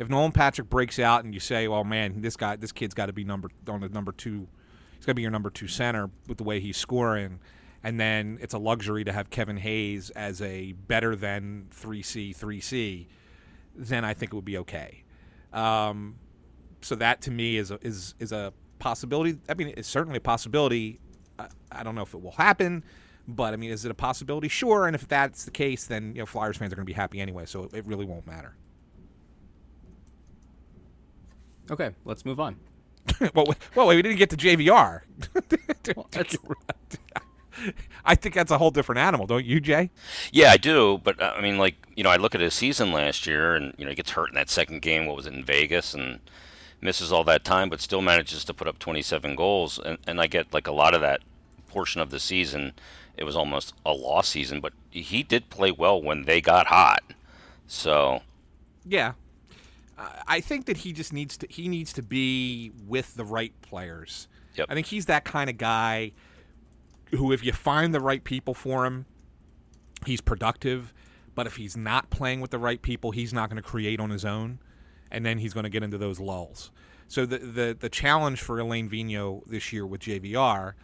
[0.00, 3.06] If Nolan Patrick breaks out and you say, "Well, man, this guy, this kid's got
[3.06, 4.48] to be number on the number two,
[4.96, 7.38] he's got to be your number two center with the way he's scoring,"
[7.84, 12.32] and then it's a luxury to have Kevin Hayes as a better than three C,
[12.32, 13.08] three C,
[13.76, 15.04] then I think it would be okay.
[15.52, 16.16] Um,
[16.80, 19.36] so that to me is a, is is a possibility.
[19.50, 20.98] I mean, it's certainly a possibility.
[21.38, 22.84] I, I don't know if it will happen,
[23.28, 24.48] but I mean, is it a possibility?
[24.48, 24.86] Sure.
[24.86, 27.20] And if that's the case, then you know, Flyers fans are going to be happy
[27.20, 28.56] anyway, so it, it really won't matter.
[31.70, 32.56] Okay, let's move on.
[33.34, 35.02] well, we- well, we didn't get to JVR.
[35.96, 36.36] Well, that's-
[38.04, 39.90] I think that's a whole different animal, don't you, Jay?
[40.32, 42.92] Yeah, I do, but uh, I mean, like you know, I look at his season
[42.92, 45.06] last year, and you know, he gets hurt in that second game.
[45.06, 46.20] What was it in Vegas, and
[46.80, 49.78] misses all that time, but still manages to put up 27 goals.
[49.78, 51.20] And and I get like a lot of that
[51.68, 52.72] portion of the season.
[53.16, 57.02] It was almost a lost season, but he did play well when they got hot.
[57.66, 58.22] So
[58.86, 59.12] Yeah.
[60.26, 64.28] I think that he just needs to he needs to be with the right players.
[64.54, 64.66] Yep.
[64.70, 66.12] I think he's that kind of guy
[67.10, 69.06] who if you find the right people for him,
[70.06, 70.92] he's productive,
[71.34, 74.10] but if he's not playing with the right people, he's not going to create on
[74.10, 74.58] his own
[75.10, 76.70] and then he's going to get into those lulls.
[77.08, 80.74] So the the the challenge for Alain Vigneault this year with JVR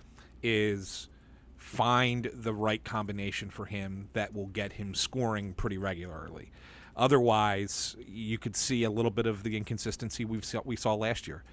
[0.43, 1.09] is
[1.57, 6.51] find the right combination for him that will get him scoring pretty regularly.
[6.97, 11.27] Otherwise, you could see a little bit of the inconsistency we saw, we saw last
[11.29, 11.45] year,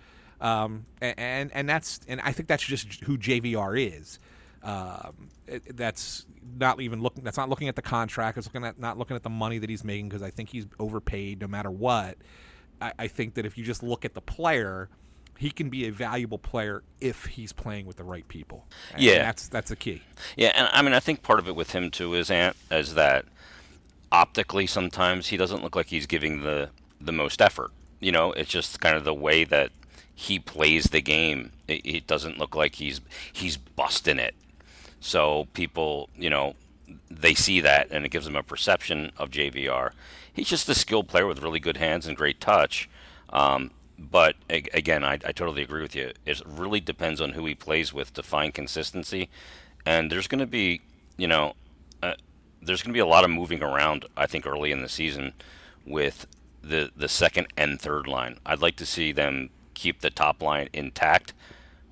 [0.42, 4.20] um, and and that's and I think that's just who JVR is.
[4.64, 6.26] Um, it, that's
[6.58, 7.24] not even looking.
[7.24, 8.38] That's not looking at the contract.
[8.38, 10.66] It's looking at not looking at the money that he's making because I think he's
[10.80, 12.18] overpaid no matter what.
[12.82, 14.88] I, I think that if you just look at the player,
[15.38, 18.66] he can be a valuable player if he's playing with the right people.
[18.94, 19.20] And Yeah.
[19.24, 20.02] that's that's the key.
[20.38, 22.94] Yeah, and I mean, I think part of it with him too is Ant is
[22.94, 23.26] that
[24.14, 26.70] optically sometimes he doesn't look like he's giving the
[27.02, 27.72] the most effort.
[28.00, 29.72] You know, it's just kind of the way that
[30.14, 31.52] he plays the game.
[31.68, 33.02] It, it doesn't look like he's
[33.34, 34.36] he's busting it.
[35.02, 36.54] So people, you know,
[37.10, 39.92] they see that and it gives them a perception of JVR.
[40.32, 42.90] He's just a skilled player with really good hands and great touch.
[43.30, 46.12] Um, but again, I, I totally agree with you.
[46.26, 49.30] It really depends on who he plays with to find consistency.
[49.86, 50.82] And there's going to be,
[51.18, 51.54] you know,
[52.66, 54.06] there's going to be a lot of moving around.
[54.16, 55.34] I think early in the season
[55.86, 56.28] with
[56.62, 58.40] the the second and third line.
[58.46, 61.34] I'd like to see them keep the top line intact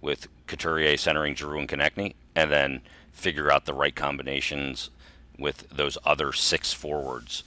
[0.02, 2.82] with Couturier centering Giroux and Konecny, and then
[3.12, 4.90] figure out the right combinations
[5.38, 7.44] with those other six forwards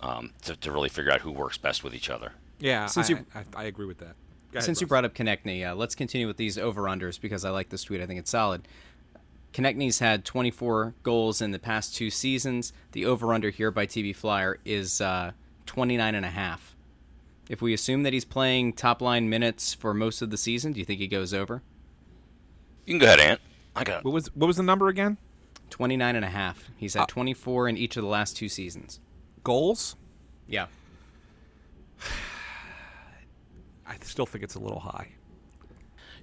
[0.00, 2.32] um, to, to really figure out who works best with each other.
[2.60, 4.14] Yeah, Since I, you- I, I agree with that.
[4.52, 7.70] Ahead, Since you brought up Konecny, uh, let's continue with these over-unders because I like
[7.70, 8.00] this tweet.
[8.00, 8.68] I think it's solid.
[9.54, 12.72] Konecny's had 24 goals in the past two seasons.
[12.90, 15.30] The over-under here by TV Flyer is uh,
[15.66, 16.74] 29 and a half.
[17.48, 20.84] If we assume that he's playing top-line minutes for most of the season, do you
[20.84, 21.62] think he goes over?
[22.84, 23.40] You can go ahead, Ant.
[23.76, 25.18] I got what was what was the number again?
[25.70, 26.70] 29 and a half.
[26.76, 29.00] He's had 24 in each of the last two seasons.
[29.42, 29.96] Goals?
[30.46, 30.66] Yeah.
[33.86, 35.12] I still think it's a little high.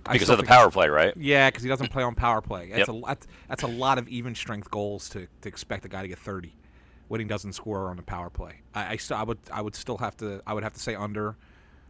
[0.10, 1.14] Because of the power play, right?
[1.18, 2.68] Yeah, because he doesn't play on power play.
[2.70, 2.88] That's Yep.
[2.88, 3.28] a lot.
[3.50, 6.56] That's a lot of even strength goals to, to expect a guy to get thirty
[7.08, 8.62] when he doesn't score on the power play.
[8.74, 11.36] I, I, I would I would still have to I would have to say under.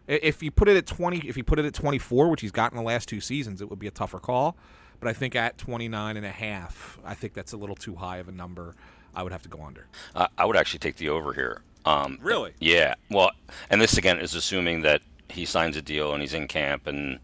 [0.07, 2.51] If you put it at twenty, if you put it at twenty four, which he's
[2.51, 4.57] got in the last two seasons, it would be a tougher call.
[4.99, 8.17] But I think at 29 and a half, I think that's a little too high
[8.17, 8.75] of a number.
[9.15, 9.87] I would have to go under.
[10.13, 11.61] Uh, I would actually take the over here.
[11.85, 12.53] Um, Really?
[12.59, 12.93] Yeah.
[13.09, 13.31] Well,
[13.71, 17.17] and this again is assuming that he signs a deal and he's in camp and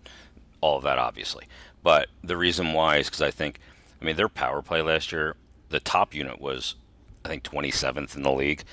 [0.61, 1.45] all of that, obviously.
[1.83, 3.59] But the reason why is because I think,
[4.01, 5.35] I mean, their power play last year,
[5.69, 6.75] the top unit was,
[7.23, 8.63] I think, 27th in the league.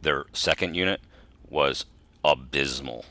[0.00, 1.00] Their second unit
[1.48, 1.84] was
[2.24, 3.04] abysmal,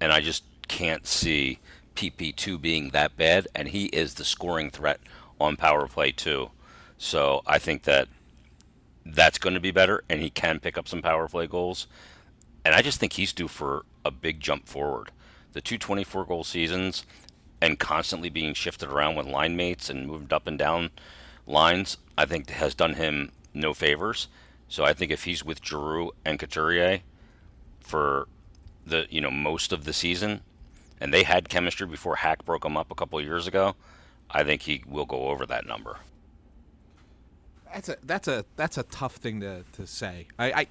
[0.00, 1.58] and I just can't see
[1.96, 3.48] PP2 being that bad.
[3.54, 5.00] And he is the scoring threat
[5.40, 6.50] on power play too.
[6.98, 8.08] So I think that
[9.04, 11.86] that's going to be better, and he can pick up some power play goals.
[12.64, 15.10] And I just think he's due for a big jump forward.
[15.52, 17.04] The two 24 goal seasons
[17.60, 20.90] and constantly being shifted around with line mates and moved up and down
[21.46, 24.28] lines, I think has done him no favors.
[24.68, 27.00] So I think if he's with Giroux and Couturier
[27.80, 28.28] for
[28.86, 30.40] the you know most of the season,
[31.00, 33.74] and they had chemistry before Hack broke them up a couple of years ago,
[34.30, 35.98] I think he will go over that number.
[37.72, 40.26] That's a that's a that's a tough thing to, to say.
[40.38, 40.66] I, I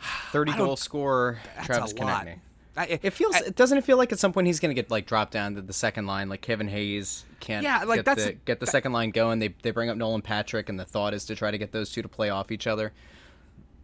[0.30, 2.26] 30 I goal scorer, that's Travis a lot.
[2.26, 2.38] Konecny.
[2.76, 3.34] I, It feels.
[3.34, 5.54] I- doesn't it feel like at some point he's going to get like dropped down
[5.54, 6.28] to the second line?
[6.28, 7.64] Like Kevin Hayes can't.
[7.64, 9.38] Yeah, like, get that's the, a- get the second line going.
[9.38, 11.90] They they bring up Nolan Patrick, and the thought is to try to get those
[11.90, 12.92] two to play off each other.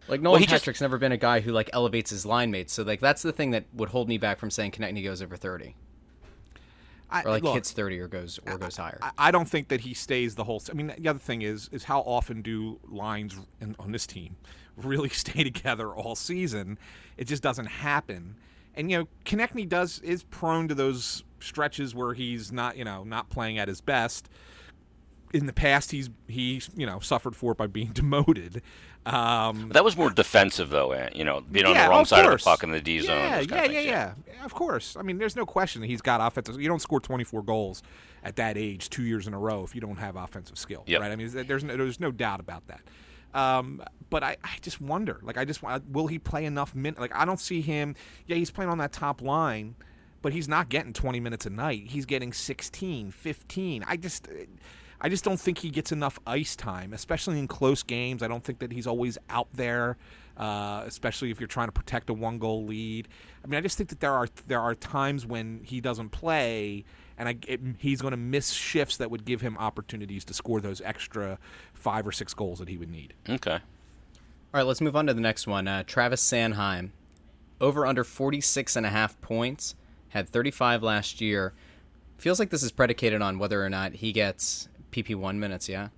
[0.07, 2.73] Like Nolan just- Patrick's never been a guy who like elevates his line mates.
[2.73, 5.37] So like that's the thing that would hold me back from saying Konecny goes over
[5.37, 5.75] thirty,
[7.09, 8.99] I, or like look, hits thirty, or goes or goes higher.
[9.01, 10.61] I, I don't think that he stays the whole.
[10.69, 14.35] I mean, the other thing is is how often do lines in, on this team
[14.77, 16.77] really stay together all season?
[17.17, 18.35] It just doesn't happen.
[18.75, 23.03] And you know, Konecny does is prone to those stretches where he's not you know
[23.03, 24.29] not playing at his best.
[25.33, 28.61] In the past, he's he you know suffered for it by being demoted.
[29.05, 30.93] Um, That was more defensive, though.
[30.93, 32.41] Ant, You know, being on yeah, the wrong of side course.
[32.41, 33.17] of the puck in the D zone.
[33.17, 34.13] Yeah, yeah, yeah, yeah.
[34.45, 34.95] Of course.
[34.95, 36.61] I mean, there's no question that he's got offensive.
[36.61, 37.83] You don't score 24 goals
[38.23, 41.01] at that age two years in a row if you don't have offensive skill, Yep.
[41.01, 41.11] right?
[41.11, 42.79] I mean, there's no, there's no doubt about that.
[43.33, 46.99] Um, but I, I just wonder, like, I just will he play enough minutes?
[46.99, 47.95] Like, I don't see him.
[48.27, 49.75] Yeah, he's playing on that top line,
[50.21, 51.87] but he's not getting 20 minutes a night.
[51.87, 53.83] He's getting 16, 15.
[53.87, 54.27] I just.
[55.05, 58.23] I just don't think he gets enough ice time, especially in close games.
[58.23, 59.97] I don't think that he's always out there,
[60.37, 63.09] uh, especially if you're trying to protect a one goal lead.
[63.43, 66.85] I mean, I just think that there are there are times when he doesn't play,
[67.17, 70.61] and I, it, he's going to miss shifts that would give him opportunities to score
[70.61, 71.37] those extra
[71.73, 73.13] five or six goals that he would need.
[73.29, 73.51] Okay.
[73.51, 73.59] All
[74.59, 75.67] right, let's move on to the next one.
[75.67, 76.91] Uh, Travis Sanheim,
[77.59, 79.75] over under 46 and a half points,
[80.09, 81.53] had 35 last year.
[82.17, 85.89] Feels like this is predicated on whether or not he gets PP1 minutes, yeah?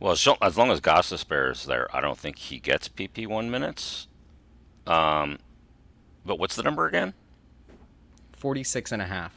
[0.00, 3.50] Well, as, as long as Gostisbehere is there, I don't think he gets PP one
[3.50, 4.08] minutes.
[4.86, 5.38] Um,
[6.24, 7.14] but what's the number again?
[8.36, 9.32] 46 and a half.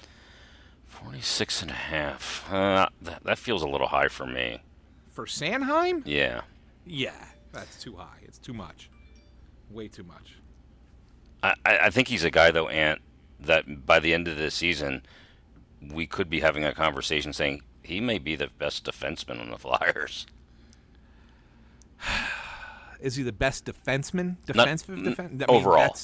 [1.04, 2.52] 46 and a half.
[2.52, 4.62] Uh, that, that feels a little high for me.
[5.12, 6.42] For Sanheim, Yeah.
[6.86, 7.12] yeah,
[7.52, 8.20] that's too high.
[8.24, 8.90] It's too much,
[9.70, 10.38] way too much.
[11.42, 13.02] I, I think he's a guy, though, Ant,
[13.40, 15.04] that by the end of the season,
[15.82, 19.58] we could be having a conversation saying he may be the best defenseman on the
[19.60, 20.26] Flyers.
[23.00, 24.36] Is he the best defenseman?
[24.54, 25.96] Not- Defensive n- defense overall.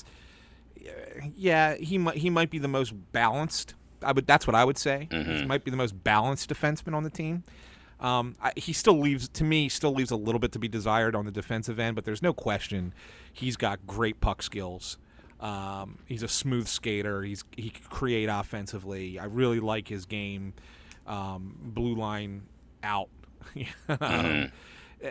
[1.35, 3.73] yeah, he might he might be the most balanced.
[4.01, 5.07] I would that's what I would say.
[5.11, 5.35] Mm-hmm.
[5.35, 7.43] He might be the most balanced defenseman on the team.
[7.99, 11.15] Um, I, he still leaves to me still leaves a little bit to be desired
[11.15, 12.93] on the defensive end, but there's no question
[13.31, 14.97] he's got great puck skills.
[15.39, 17.23] Um, he's a smooth skater.
[17.23, 19.19] He's he can create offensively.
[19.19, 20.53] I really like his game.
[21.07, 22.43] Um, blue line
[22.83, 23.09] out.
[23.87, 24.51] Um,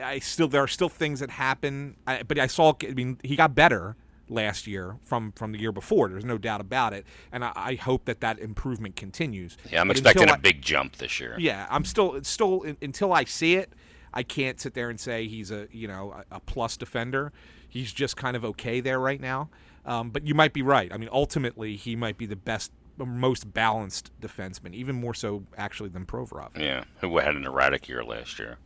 [0.02, 2.72] I still there are still things that happen, I, but I saw.
[2.82, 3.96] I mean, he got better
[4.28, 6.08] last year from from the year before.
[6.08, 9.56] There's no doubt about it, and I, I hope that that improvement continues.
[9.70, 11.34] Yeah, I'm But expecting a I- big jump this year.
[11.38, 13.72] Yeah, I'm still still un- until I see it.
[14.12, 17.32] I can't sit there and say he's a you know a, a plus defender.
[17.68, 19.50] He's just kind of okay there right now.
[19.84, 20.90] Um, but you might be right.
[20.92, 25.90] I mean, ultimately, he might be the best, most balanced defenseman, even more so actually
[25.90, 26.56] than Provorov.
[26.58, 28.56] Yeah, who had an erratic year last year.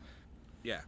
[0.63, 0.83] Yeah.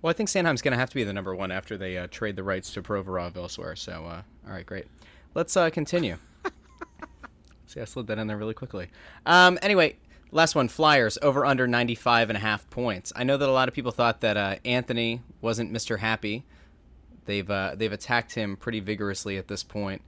[0.00, 2.06] Well, I think Sanheim's going to have to be the number one after they uh,
[2.08, 3.74] trade the rights to Provorov elsewhere.
[3.74, 4.86] So, uh, all right, great.
[5.34, 6.18] Let's uh, continue.
[7.66, 8.90] See, I slid that in there really quickly.
[9.26, 9.96] Um, anyway,
[10.30, 13.12] last one Flyers over under 95 and a half points.
[13.16, 15.98] I know that a lot of people thought that uh, Anthony wasn't Mr.
[15.98, 16.44] Happy.
[17.24, 20.00] They've uh, they've attacked him pretty vigorously at this point,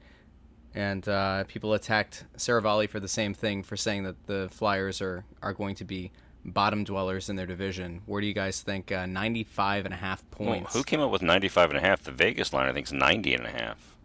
[0.75, 5.25] and uh, people attacked Seravalli for the same thing for saying that the Flyers are
[5.43, 6.13] are going to be
[6.45, 8.03] bottom dwellers in their division.
[8.07, 10.75] Where do you guys think uh, 95 and a half Well, points?
[10.75, 12.03] who came up with 95 and a half?
[12.03, 13.97] The Vegas line, I think, is 90 and a half.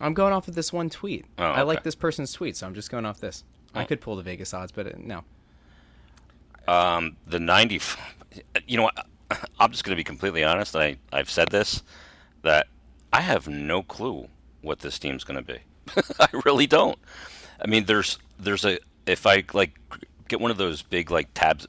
[0.00, 1.24] I'm going off of this one tweet.
[1.38, 3.44] Oh, I like this person's tweet, so I'm just going off this.
[3.74, 3.86] I Oh.
[3.86, 5.24] could pull the Vegas odds, but uh, no.
[6.68, 7.80] Um, the 90,
[8.66, 9.06] you know what?
[9.60, 10.74] I'm just going to be completely honest.
[10.76, 11.82] I, I've said this
[12.42, 12.66] that
[13.12, 14.28] I have no clue
[14.62, 15.58] what this team's going to be.
[16.20, 16.98] I really don't.
[17.62, 19.78] I mean, there's there's a if I like
[20.28, 21.66] get one of those big like tabs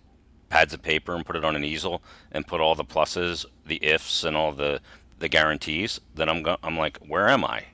[0.49, 3.83] pads of paper and put it on an easel and put all the pluses, the
[3.83, 4.81] ifs, and all the
[5.19, 7.65] the guarantees, then I'm go- I'm like, where am I?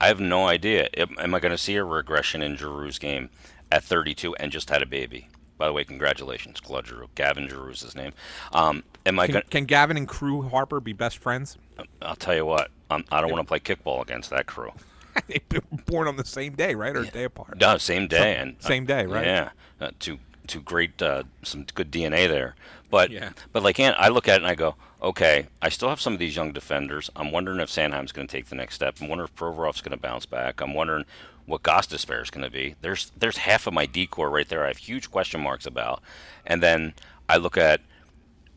[0.00, 0.88] I have no idea.
[0.96, 3.30] Am, I going to see a regression in Giroux's game
[3.70, 5.28] at 32 and just had a baby?
[5.58, 7.08] By the way, congratulations, Claude Giroux.
[7.14, 8.12] Gavin is his name.
[8.52, 11.56] Um, am I Can, can Gavin and Krew Harper be best friends?
[12.02, 12.70] I'll tell you what.
[12.90, 14.72] Um, I don't want to play kickball against that crew.
[15.28, 17.60] they were born on the same day, right, or a day apart?
[17.60, 19.24] No, same day and uh, Same day, right?
[19.24, 20.18] Yeah, uh, two
[20.52, 22.54] two great, uh, some good DNA there.
[22.90, 23.30] But Yeah.
[23.52, 26.12] but like, Ant, I look at it and I go, okay, I still have some
[26.12, 27.10] of these young defenders.
[27.16, 28.96] I'm wondering if Sanheim's going to take the next step.
[29.00, 30.60] I'm wondering if Provorov's going to bounce back.
[30.60, 31.06] I'm wondering
[31.46, 32.76] what Gostisbehere is going to be.
[32.82, 34.64] There's there's half of my D-corps right there.
[34.64, 36.02] I have huge question marks about.
[36.46, 36.94] And then
[37.28, 37.80] I look at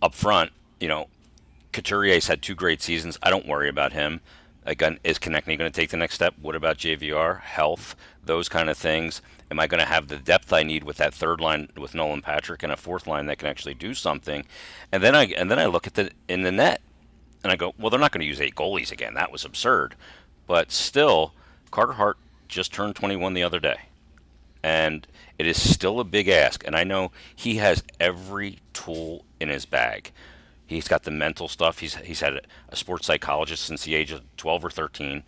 [0.02, 1.08] up front, you know,
[1.74, 3.18] Couturier's had two great seasons.
[3.24, 4.22] I don't worry about him.
[4.66, 6.34] Again, is Konecny going to take the next step?
[6.42, 7.42] What about JVR?
[7.42, 9.22] Health, those kind of things.
[9.52, 12.22] Am I going to have the depth I need with that third line with Nolan
[12.22, 14.46] Patrick and a fourth line that can actually do something?
[14.92, 16.82] And then I and then I look at the in the net
[17.44, 19.14] and I go, well, they're not going to use eight goalies again.
[19.14, 19.96] That was absurd.
[20.48, 21.34] But still,
[21.70, 23.82] Carter Hart just turned 21 the other day,
[24.64, 26.66] and it is still a big ask.
[26.66, 30.12] And I know he has every tool in his bag.
[30.66, 31.80] He's got the mental stuff.
[31.80, 35.24] He's he's had a, sports psychologist since the age of 12 or 13.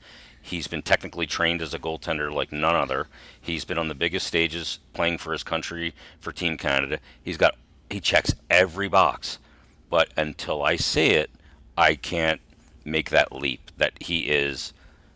[0.47, 3.07] He's been technically trained as a goaltender like none other.
[3.39, 6.99] He's been on the biggest stages playing for his country for Team Canada.
[7.21, 7.55] He's got
[7.89, 9.39] he checks every box.
[9.89, 11.29] But until I see it,
[11.77, 12.39] I can't
[12.86, 14.73] make that leap that he is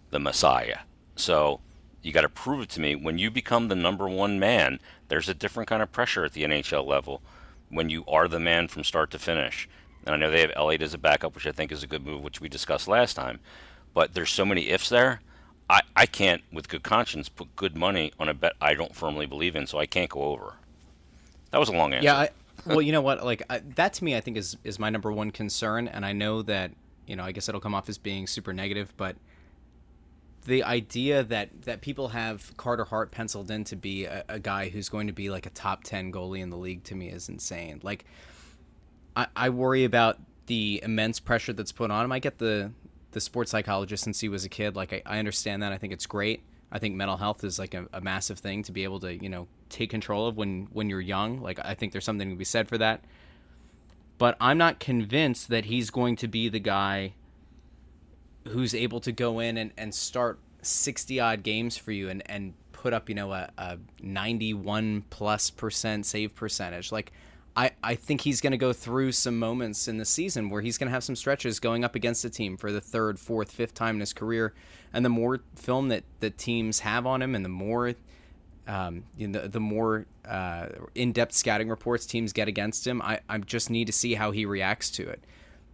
[0.09, 0.79] the Messiah.
[1.15, 1.61] So
[2.01, 2.95] you got to prove it to me.
[2.95, 6.43] When you become the number one man, there's a different kind of pressure at the
[6.43, 7.21] NHL level
[7.69, 9.69] when you are the man from start to finish.
[10.05, 12.05] And I know they have Elliott as a backup, which I think is a good
[12.05, 13.39] move, which we discussed last time.
[13.93, 15.21] But there's so many ifs there.
[15.69, 19.25] I, I can't, with good conscience, put good money on a bet I don't firmly
[19.25, 20.55] believe in, so I can't go over.
[21.51, 22.05] That was a long answer.
[22.05, 22.29] Yeah, I,
[22.65, 23.23] well, you know what?
[23.23, 26.13] Like I, that to me, I think is is my number one concern, and I
[26.13, 26.71] know that
[27.07, 29.15] you know, I guess it'll come off as being super negative, but
[30.45, 34.69] the idea that that people have Carter Hart penciled in to be a, a guy
[34.69, 37.27] who's going to be like a top ten goalie in the league to me is
[37.27, 37.79] insane.
[37.83, 38.05] Like,
[39.15, 42.11] I, I worry about the immense pressure that's put on him.
[42.11, 42.71] I get the
[43.11, 44.75] the sports psychologist since he was a kid.
[44.75, 45.71] Like, I, I understand that.
[45.71, 46.43] I think it's great.
[46.71, 49.27] I think mental health is like a, a massive thing to be able to you
[49.27, 51.41] know take control of when when you're young.
[51.41, 53.03] Like, I think there's something to be said for that.
[54.17, 57.13] But I'm not convinced that he's going to be the guy
[58.49, 62.53] who's able to go in and, and start 60 odd games for you and, and
[62.71, 66.91] put up, you know, a, a 91 plus percent save percentage.
[66.91, 67.11] Like,
[67.55, 70.77] I, I think he's going to go through some moments in the season where he's
[70.77, 73.73] going to have some stretches going up against the team for the third, fourth, fifth
[73.73, 74.53] time in his career.
[74.93, 77.93] And the more film that, that teams have on him and the more
[78.67, 83.19] um, you know, the, the more uh, in-depth scouting reports teams get against him, I,
[83.27, 85.21] I just need to see how he reacts to it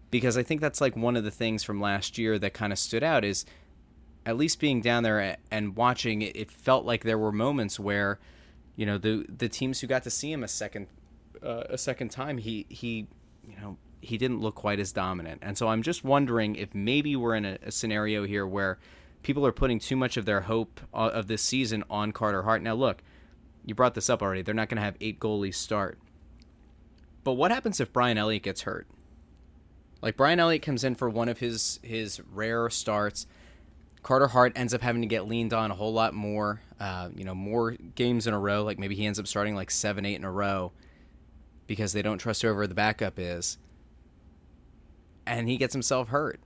[0.09, 2.79] because I think that's like one of the things from last year that kind of
[2.79, 3.45] stood out is
[4.25, 8.19] at least being down there and watching it felt like there were moments where
[8.75, 10.87] you know the the teams who got to see him a second
[11.47, 13.07] uh, a second time he he
[13.47, 15.39] you know he didn't look quite as dominant.
[15.41, 18.77] And so I'm just wondering if maybe we're in a, a scenario here where
[19.23, 22.61] people are putting too much of their hope uh, of this season on Carter Hart.
[22.61, 23.01] Now look
[23.67, 24.41] you brought this up already.
[24.41, 25.99] They're not going to have eight goalies start.
[27.25, 28.87] But what happens if Brian Elliott gets hurt?
[30.01, 33.27] Like Brian Elliott comes in for one of his his rare starts.
[34.03, 37.25] Carter Hart ends up having to get leaned on a whole lot more, uh, you
[37.25, 38.63] know, more games in a row.
[38.63, 40.71] Like maybe he ends up starting like seven, eight in a row
[41.67, 43.57] because they don't trust whoever the backup is.
[45.25, 46.39] And he gets himself hurt.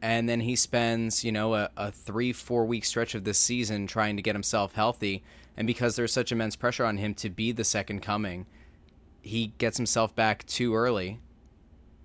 [0.00, 3.86] And then he spends, you know, a, a three, four week stretch of this season
[3.86, 5.22] trying to get himself healthy.
[5.56, 8.46] And because there's such immense pressure on him to be the second coming,
[9.20, 11.20] he gets himself back too early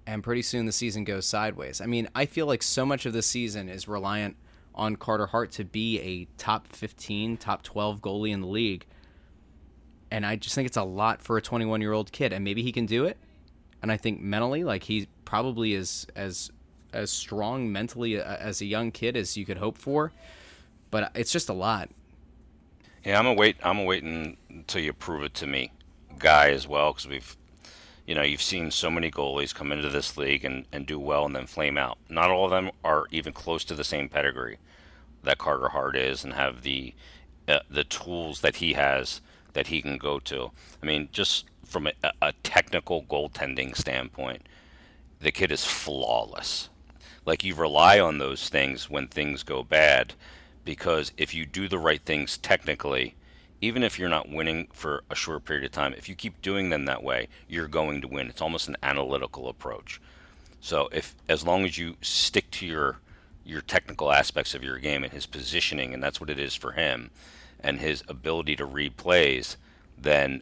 [0.07, 1.81] and pretty soon the season goes sideways.
[1.81, 4.37] I mean, I feel like so much of the season is reliant
[4.73, 8.85] on Carter Hart to be a top 15, top 12 goalie in the league.
[10.11, 12.33] And I just think it's a lot for a 21 year old kid.
[12.33, 13.17] And maybe he can do it.
[13.81, 16.51] And I think mentally, like he probably is as
[16.93, 20.11] as strong mentally uh, as a young kid as you could hope for.
[20.89, 21.89] But it's just a lot.
[23.03, 23.57] Yeah, I'm a wait.
[23.63, 25.71] I'm a waiting until you prove it to me,
[26.17, 27.37] guy as well, because we've
[28.07, 31.25] you know, you've seen so many goalies come into this league and, and do well
[31.25, 31.97] and then flame out.
[32.09, 34.59] Not all of them are even close to the same pedigree
[35.23, 36.95] that Carter Hart is and have the
[37.47, 39.21] uh, the tools that he has
[39.57, 40.51] that he can go to.
[40.83, 44.43] I mean, just from a, a technical goaltending standpoint,
[45.19, 46.69] the kid is flawless.
[47.25, 50.13] Like you rely on those things when things go bad
[50.63, 53.15] because if you do the right things technically,
[53.59, 56.69] even if you're not winning for a short period of time, if you keep doing
[56.69, 58.27] them that way, you're going to win.
[58.27, 59.99] It's almost an analytical approach.
[60.61, 62.99] So if as long as you stick to your
[63.43, 66.73] your technical aspects of your game and his positioning, and that's what it is for
[66.73, 67.09] him,
[67.59, 69.57] and his ability to read plays,
[69.97, 70.41] then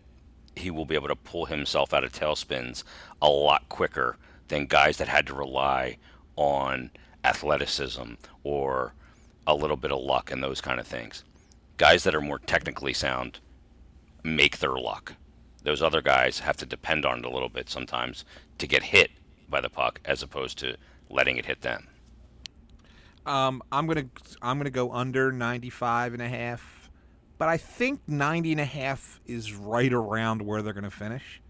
[0.55, 2.83] he will be able to pull himself out of tailspins
[3.21, 5.97] a lot quicker than guys that had to rely
[6.35, 6.91] on
[7.23, 8.93] athleticism or
[9.47, 11.23] a little bit of luck and those kind of things
[11.77, 13.39] guys that are more technically sound
[14.23, 15.13] make their luck.
[15.63, 18.23] Those other guys have to depend on it a little bit sometimes
[18.59, 19.11] to get hit
[19.49, 20.77] by the puck as opposed to
[21.09, 21.87] letting it hit them.
[23.25, 24.05] Um, I'm gonna
[24.41, 26.74] I'm gonna go under 95 and a half,
[27.37, 31.41] but I think 90 and a half is right around where they're gonna finish.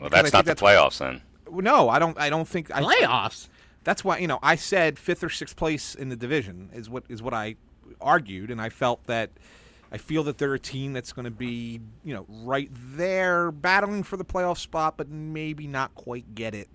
[0.00, 1.22] Well, that's not the that's, playoffs then.
[1.50, 2.18] No, I don't.
[2.18, 3.48] I don't think I, Playoffs.
[3.84, 7.04] That's why you know I said fifth or sixth place in the division is what
[7.08, 7.56] is what I
[8.00, 9.30] argued, and I felt that
[9.90, 14.02] I feel that they're a team that's going to be you know right there battling
[14.02, 16.68] for the playoff spot, but maybe not quite get it.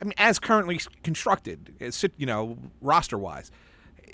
[0.00, 3.50] I mean, as currently constructed, as you know, roster wise.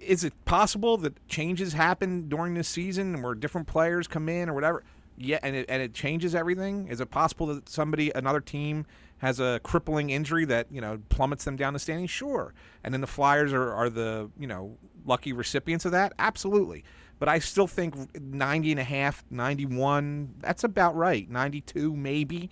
[0.01, 4.55] Is it possible that changes happen during this season where different players come in or
[4.55, 4.85] whatever?
[5.19, 6.89] Yeah, and it, and it changes everything.
[6.89, 8.87] Is it possible that somebody, another team,
[9.19, 12.11] has a crippling injury that you know plummets them down the standings?
[12.11, 12.53] Sure,
[12.85, 14.77] and then the Flyers are, are the you know
[15.07, 16.13] lucky recipients of that.
[16.19, 16.85] Absolutely,
[17.19, 21.29] but I still think 90 and a half, 91, that's about right.
[21.31, 22.51] 92 maybe.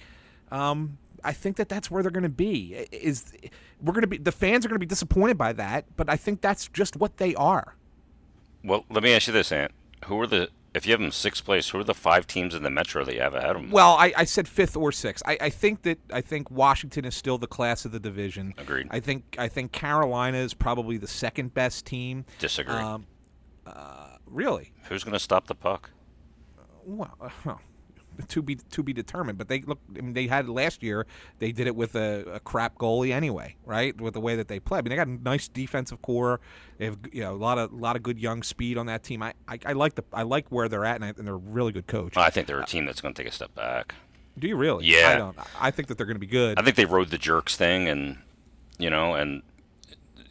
[0.50, 2.86] Um, I think that that's where they're going to be.
[2.92, 3.32] Is
[3.80, 6.16] we're going to be the fans are going to be disappointed by that, but I
[6.16, 7.76] think that's just what they are.
[8.62, 9.72] Well, let me ask you this, Ant.
[10.06, 11.70] Who are the if you have them sixth place?
[11.70, 13.70] Who are the five teams in the Metro that you have ahead of them?
[13.70, 15.22] Well, I, I said fifth or sixth.
[15.26, 18.54] I, I think that I think Washington is still the class of the division.
[18.58, 18.88] Agreed.
[18.90, 22.24] I think I think Carolina is probably the second best team.
[22.38, 22.74] Disagree.
[22.74, 23.06] Um,
[23.66, 24.72] uh, really?
[24.88, 25.90] Who's going to stop the puck?
[26.84, 27.14] Well,
[27.44, 27.60] well,
[28.28, 29.38] to be to be determined.
[29.38, 29.78] But they look.
[29.96, 31.06] I mean, they had last year.
[31.38, 33.98] They did it with a, a crap goalie anyway, right?
[34.00, 34.78] With the way that they play.
[34.78, 36.40] I mean, they got a nice defensive core.
[36.78, 39.02] They have you know a lot of a lot of good young speed on that
[39.02, 39.22] team.
[39.22, 41.38] I, I, I like the I like where they're at, and, I, and they're a
[41.38, 42.16] really good coach.
[42.16, 43.94] I think they're a team that's going to take a step back.
[44.38, 44.86] Do you really?
[44.86, 45.10] Yeah.
[45.10, 45.36] I don't.
[45.60, 46.58] I think that they're going to be good.
[46.58, 48.18] I think they rode the jerks thing, and
[48.78, 49.42] you know, and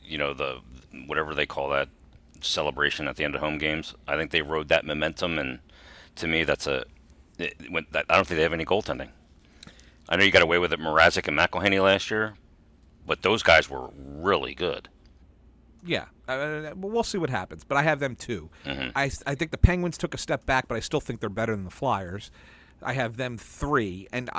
[0.04, 0.60] you know the
[1.08, 1.90] whatever they call that
[2.42, 3.96] celebration at the end of home games.
[4.08, 5.60] I think they rode that momentum, and
[6.16, 6.86] to me, that's a.
[7.70, 9.10] When, I don't think they have any goaltending.
[10.10, 12.36] I know you got away with it, Mrazek and McElhinney last year,
[13.08, 14.90] but those guys were really good.
[15.86, 17.64] Yeah, uh, well, we'll see what happens.
[17.64, 18.50] But I have them too.
[18.66, 18.92] Mhm.
[18.96, 21.54] I, I think the Penguins took a step back, but I still think they're better
[21.56, 22.32] than the Flyers.
[22.82, 24.30] I have them three, and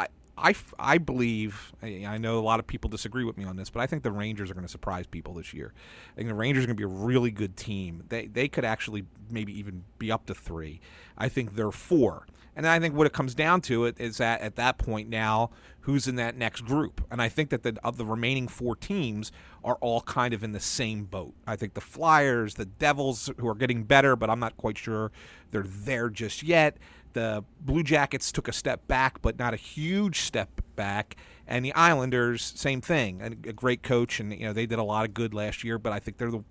[0.79, 1.73] I believe.
[1.83, 4.03] I I know a lot of people disagree with me on this, but I think
[4.03, 5.73] the Rangers are going to surprise people this year.
[6.13, 8.05] I think the Rangers are going to be a really good team.
[8.09, 10.81] They they could actually maybe even be up to three.
[11.17, 12.27] I think they're four.
[12.57, 15.51] And I think what it comes down to it is that at that point now,
[15.81, 17.05] who's in that next group?
[17.11, 19.33] And I think that the of the remaining four teams
[19.65, 21.35] are all kind of in the same boat.
[21.47, 25.11] I think the Flyers, the Devils, who are getting better, but I'm not quite sure
[25.51, 26.79] they're there just yet.
[27.13, 31.17] The Blue Jackets took a step back, but not a huge step back.
[31.47, 33.21] And the Islanders, same thing.
[33.21, 35.79] A, a great coach, and you know they did a lot of good last year.
[35.79, 36.45] But I think they're the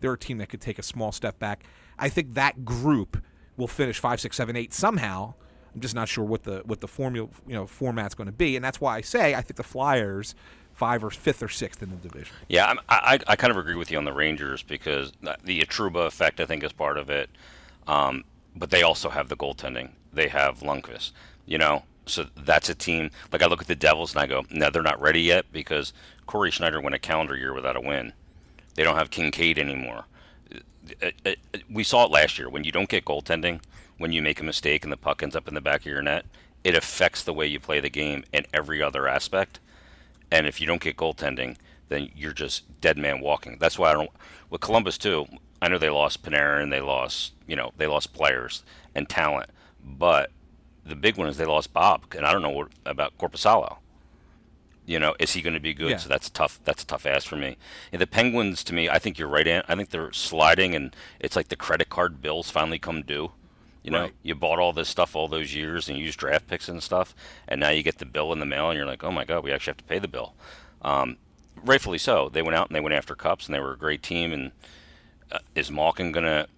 [0.00, 1.64] they're a team that could take a small step back.
[1.98, 3.22] I think that group
[3.56, 5.34] will finish five, six, seven, eight somehow.
[5.78, 8.56] I'm just not sure what the what the formula you know format's going to be,
[8.56, 10.34] and that's why I say I think the Flyers
[10.74, 12.34] five or fifth or sixth in the division.
[12.48, 16.08] Yeah, I'm, I I kind of agree with you on the Rangers because the Trouba
[16.08, 17.30] effect I think is part of it,
[17.86, 18.24] um,
[18.56, 19.90] but they also have the goaltending.
[20.12, 21.12] They have Lundqvist,
[21.46, 23.12] you know, so that's a team.
[23.32, 25.92] Like I look at the Devils and I go, no, they're not ready yet because
[26.26, 28.14] Cory Schneider went a calendar year without a win.
[28.74, 30.06] They don't have Kinkaid anymore.
[31.00, 33.60] Uh, uh, uh, We saw it last year when you don't get goaltending,
[33.98, 36.02] when you make a mistake and the puck ends up in the back of your
[36.02, 36.24] net,
[36.64, 39.60] it affects the way you play the game and every other aspect.
[40.30, 41.56] And if you don't get goaltending,
[41.88, 43.58] then you're just dead man walking.
[43.58, 44.10] That's why I don't.
[44.50, 45.26] With Columbus too,
[45.60, 48.62] I know they lost Panarin, they lost you know they lost players
[48.94, 49.50] and talent,
[49.82, 50.30] but
[50.84, 53.78] the big one is they lost Bob, and I don't know what about Korpisalo.
[54.86, 55.90] You know, is he going to be good?
[55.90, 55.96] Yeah.
[55.98, 56.60] So that's tough.
[56.64, 57.58] That's a tough ask for me.
[57.92, 59.46] And the Penguins, to me, I think you're right.
[59.46, 59.66] Ant.
[59.68, 63.32] I think they're sliding, and it's like the credit card bills finally come due.
[63.82, 64.14] You know, Right.
[64.22, 67.14] you bought all this stuff all those years and used draft picks and stuff,
[67.46, 69.44] and now you get the bill in the mail, and you're like, oh my god,
[69.44, 70.34] we actually have to pay the bill.
[70.82, 71.16] Um,
[71.64, 72.28] rightfully so.
[72.28, 74.32] They went out and they went after cups, and they were a great team.
[74.32, 74.52] And
[75.32, 76.48] uh, is Malkin gonna?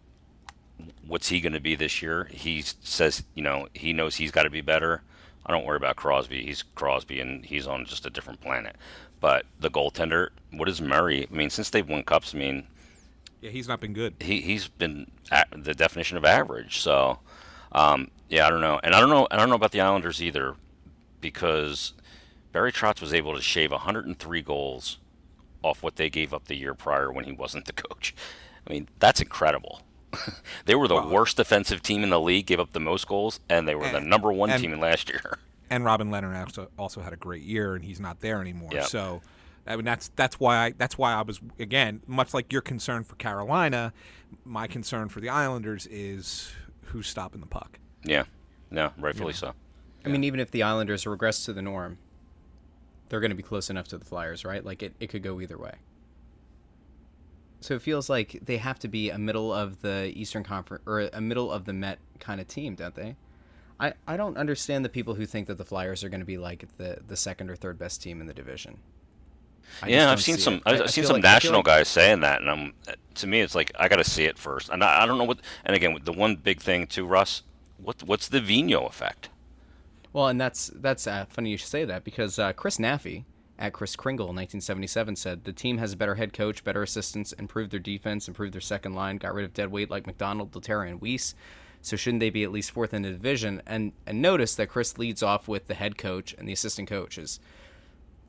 [1.07, 2.29] What's he gonna be this year?
[2.31, 5.03] He says, you know, he knows he's got to be better.
[5.45, 6.45] I don't worry about Crosby.
[6.45, 8.77] He's Crosby, and he's on just a different planet.
[9.21, 11.27] But the goaltender, what is Murray?
[11.31, 12.66] I mean, since they've won cups, I mean,
[13.41, 14.14] Yeah, he's not been good.
[14.20, 16.78] he he's been at the definition of average.
[16.80, 17.18] So,
[17.72, 20.22] um, yeah, I don't know, and I don't know, I don't know about the Islanders
[20.22, 20.55] either,
[21.20, 21.93] because
[22.53, 24.99] Barry Trotz was able to shave 103 goals
[25.62, 28.14] off what they gave up the year prior when he wasn't the coach.
[28.66, 29.82] I mean, that's incredible.
[30.64, 33.66] they were the worst defensive team in the league, gave up the most goals, and
[33.68, 35.38] they were the number one and- team in last year.
[35.72, 38.70] And Robin Lehner also also had a great year, and he's not there anymore.
[38.72, 38.86] Yep.
[38.86, 39.22] So,
[39.71, 43.05] I mean, that's that's why I that's why I was again much like your concern
[43.05, 43.93] for Carolina,
[44.45, 46.53] my concern for the Islanders is
[46.87, 47.79] who's stopping the puck.
[48.05, 48.25] Yeah,
[48.71, 49.55] no, rightfully so.
[50.05, 51.99] I mean, even if the Islanders regress to the norm,
[53.09, 54.64] they're going to be close enough to the Flyers, right?
[54.64, 55.75] Like it, it could go either way.
[57.61, 61.11] So it feels like they have to be a middle of the Eastern Conference or
[61.12, 63.16] a middle of the Met kind of team, don't they?
[63.79, 66.39] I, I don't understand the people who think that the Flyers are going to be
[66.39, 68.79] like the the second or third best team in the division.
[69.83, 70.55] I yeah, I've seen see some.
[70.55, 70.62] it.
[70.66, 72.73] I- I've I seen some like- national like- guys saying that, and I'm.
[73.16, 74.68] To me, it's like I got to see it first.
[74.71, 75.41] And I, I don't know what.
[75.64, 77.43] And again, the one big thing too, Russ.
[77.79, 79.29] What what's the Vino effect?
[80.12, 83.25] Well, and that's that's uh, funny you should say that because uh, Chris Naffy
[83.59, 87.33] at Chris Kringle in 1977 said the team has a better head coach, better assistants,
[87.33, 90.91] improved their defense, improved their second line, got rid of dead weight like MacDonald, Lehtera,
[90.91, 91.35] and Weise.
[91.83, 93.61] So shouldn't they be at least fourth in the division?
[93.66, 97.39] And and notice that Chris leads off with the head coach and the assistant coaches.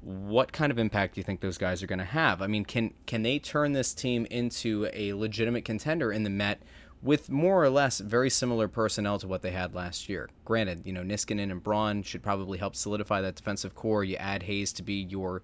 [0.02, 2.41] What kind of impact do you think those guys are going to have?
[2.41, 6.64] I mean, can can they turn this team into a legitimate contender in the Met
[7.04, 10.30] with more or less very similar personnel to what they had last year?
[10.43, 14.04] Granted, you know Niskanen and Braun should probably help solidify that defensive core.
[14.04, 15.43] You add Hayes to be your,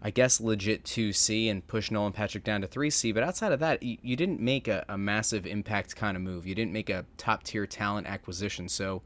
[0.00, 3.10] I guess, legit two C and push Nolan Patrick down to three C.
[3.10, 6.46] But outside of that, you, you didn't make a, a massive impact kind of move.
[6.46, 8.68] You didn't make a top tier talent acquisition.
[8.68, 9.02] So,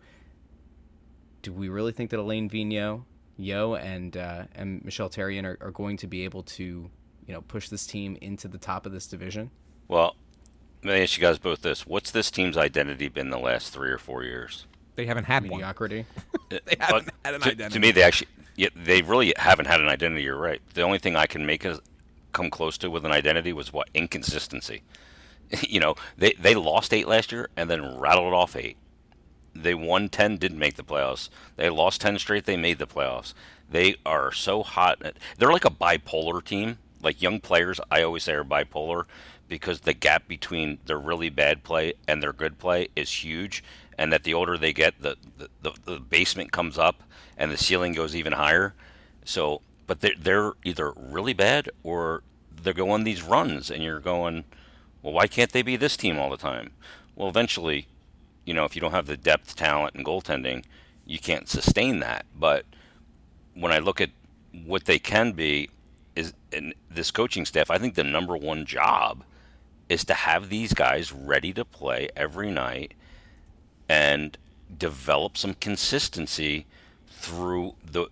[1.41, 3.05] do we really think that Alain Vigneault?
[3.37, 6.91] Yeo and uh, and Michel Therrien are, are going to be able to,
[7.27, 9.51] you know, push this team into the top of this division.
[9.89, 10.17] Well,
[10.83, 13.91] let me ask you guys both this: What's this team's identity been the last three
[13.91, 14.67] or four years?
[14.97, 15.61] They haven't had one.
[15.61, 16.07] Mediocrity.
[16.51, 17.73] They haven't had an to, identity.
[17.73, 20.23] to me, they actually, yeah, they really haven't had an identity.
[20.23, 20.61] You're right.
[20.75, 21.81] The only thing I can make us
[22.33, 24.83] come close to with an identity was what inconsistency.
[25.69, 28.77] you know, they they lost eight last year and then rattled off eight.
[29.55, 31.29] They won ten, didn't make the playoffs.
[31.57, 33.35] They lost ten straight, they made the playoffs.
[33.71, 35.03] They are so hot.
[35.39, 36.79] They're like a bipolar team.
[37.03, 39.05] Like young players, I always say are bipolar
[39.47, 43.63] because the gap between their really bad play and their good play is huge,
[43.99, 47.03] and that the older they get, the the, the, the basement comes up
[47.37, 48.75] and the ceiling goes even higher.
[49.25, 54.45] So, but they're they're either really bad or they're going these runs, and you're going,
[55.03, 56.71] well, why can't they be this team all the time?
[57.15, 57.87] Well, eventually,
[58.45, 60.65] you know, if you don't have the depth, talent, and goaltending,
[61.07, 62.27] you can't sustain that.
[62.35, 62.65] But
[63.55, 64.11] when I look at
[64.65, 65.71] what they can be,
[66.17, 69.25] is in this coaching staff, I think the number one job
[69.89, 72.95] is to have these guys ready to play every night
[73.89, 74.39] and
[74.77, 76.67] develop some consistency
[77.09, 78.07] through the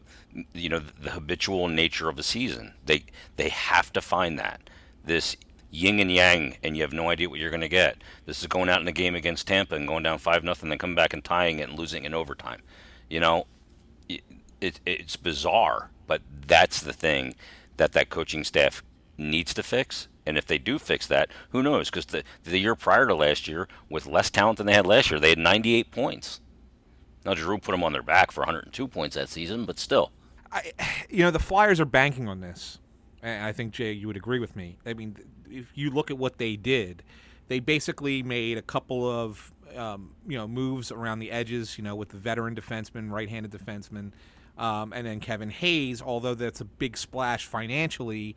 [0.55, 2.72] you know the habitual nature of a season.
[2.85, 3.05] They
[3.37, 4.61] they have to find that
[5.05, 5.37] this
[5.73, 7.97] yin and yang, and you have no idea what you're going to get.
[8.27, 10.79] This is going out in a game against Tampa and going down five nothing, then
[10.79, 12.61] coming back and tying it and losing in overtime.
[13.09, 13.47] You know,
[14.09, 14.23] it,
[14.61, 17.35] it, it's bizarre, but that's the thing
[17.79, 18.85] that that coaching staff
[19.16, 20.09] needs to fix.
[20.25, 21.91] And if they do fix that, who knows?
[21.91, 25.11] Because the the year prior to last year, with less talent than they had last
[25.11, 26.41] year, they had 98 points.
[27.25, 30.12] Now Drew put them on their back for 102 points that season, but still.
[30.53, 30.73] I,
[31.11, 32.79] you know, the Flyers are banking on this.
[33.25, 34.79] I think Jay, you would agree with me.
[34.85, 35.16] I mean,
[35.53, 37.03] if you look at what they did,
[37.48, 41.76] they basically made a couple of um, you know moves around the edges.
[41.78, 44.12] You know, with the veteran defenseman, right-handed defenseman,
[44.59, 46.03] um, and then Kevin Hayes.
[46.03, 48.36] Although that's a big splash financially,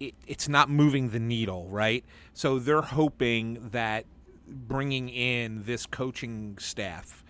[0.00, 2.04] it, it's not moving the needle, right?
[2.32, 4.04] So they're hoping that
[4.46, 7.24] bringing in this coaching staff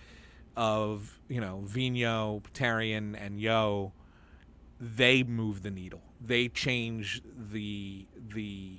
[0.57, 3.93] of you know Vino, Therrien, and Yeo,
[4.81, 6.03] they move the needle.
[6.21, 8.79] They change the the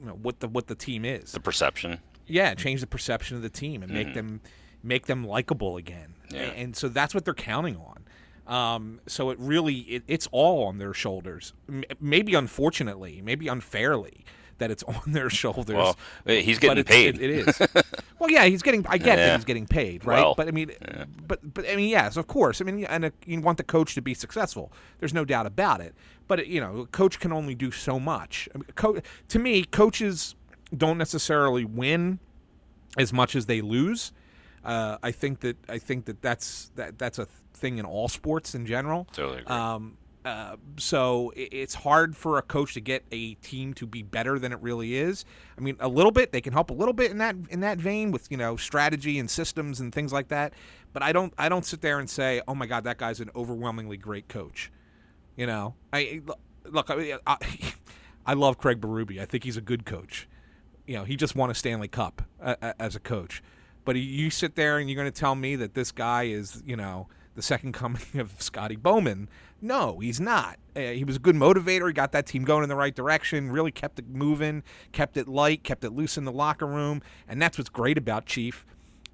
[0.00, 1.32] you know what the what the team is.
[1.32, 2.00] The perception.
[2.26, 4.40] Yeah, change the perception of the team and make them
[4.82, 6.14] make them likable again.
[6.30, 6.42] Yeah.
[6.42, 8.04] And so that's what they're counting on.
[8.46, 11.54] Um, so it really it, it's all on their shoulders.
[11.68, 14.24] M- maybe unfortunately, maybe unfairly
[14.58, 15.76] that it's on their shoulders.
[15.76, 15.96] Well,
[16.26, 17.20] he's getting paid.
[17.20, 17.60] It, it is.
[18.18, 18.86] well, yeah, he's getting.
[18.88, 19.26] I get Yeah.
[19.26, 20.20] that he's getting paid, right?
[20.20, 20.70] Well, but I mean,
[21.26, 22.60] but but I mean, yes, of course.
[22.60, 24.72] I mean, and a, you want the coach to be successful.
[24.98, 25.94] There's no doubt about it.
[26.26, 28.48] But you know, a coach can only do so much.
[28.54, 30.34] I mean, co- to me, coaches
[30.76, 32.18] don't necessarily win
[32.96, 34.12] as much as they lose.
[34.64, 38.54] Uh, I think that I think that that's that that's a thing in all sports
[38.54, 39.06] in general.
[39.12, 39.54] Totally agree.
[39.54, 44.38] Um, uh, so it's hard for a coach to get a team to be better
[44.38, 45.24] than it really is.
[45.58, 47.78] I mean, a little bit they can help a little bit in that in that
[47.78, 50.54] vein with you know strategy and systems and things like that.
[50.94, 53.30] But I don't I don't sit there and say, oh my god, that guy's an
[53.36, 54.72] overwhelmingly great coach.
[55.36, 56.22] You know, I
[56.64, 56.90] look.
[56.90, 57.36] I, I,
[58.26, 59.20] I love Craig Berube.
[59.20, 60.26] I think he's a good coach.
[60.86, 63.42] You know, he just won a Stanley Cup uh, uh, as a coach.
[63.84, 66.74] But you sit there and you're going to tell me that this guy is, you
[66.74, 69.28] know, the second coming of Scotty Bowman.
[69.60, 70.58] No, he's not.
[70.76, 71.86] Uh, he was a good motivator.
[71.86, 74.62] He got that team going in the right direction, really kept it moving,
[74.92, 77.02] kept it light, kept it loose in the locker room.
[77.28, 78.66] And that's what's great about Chief.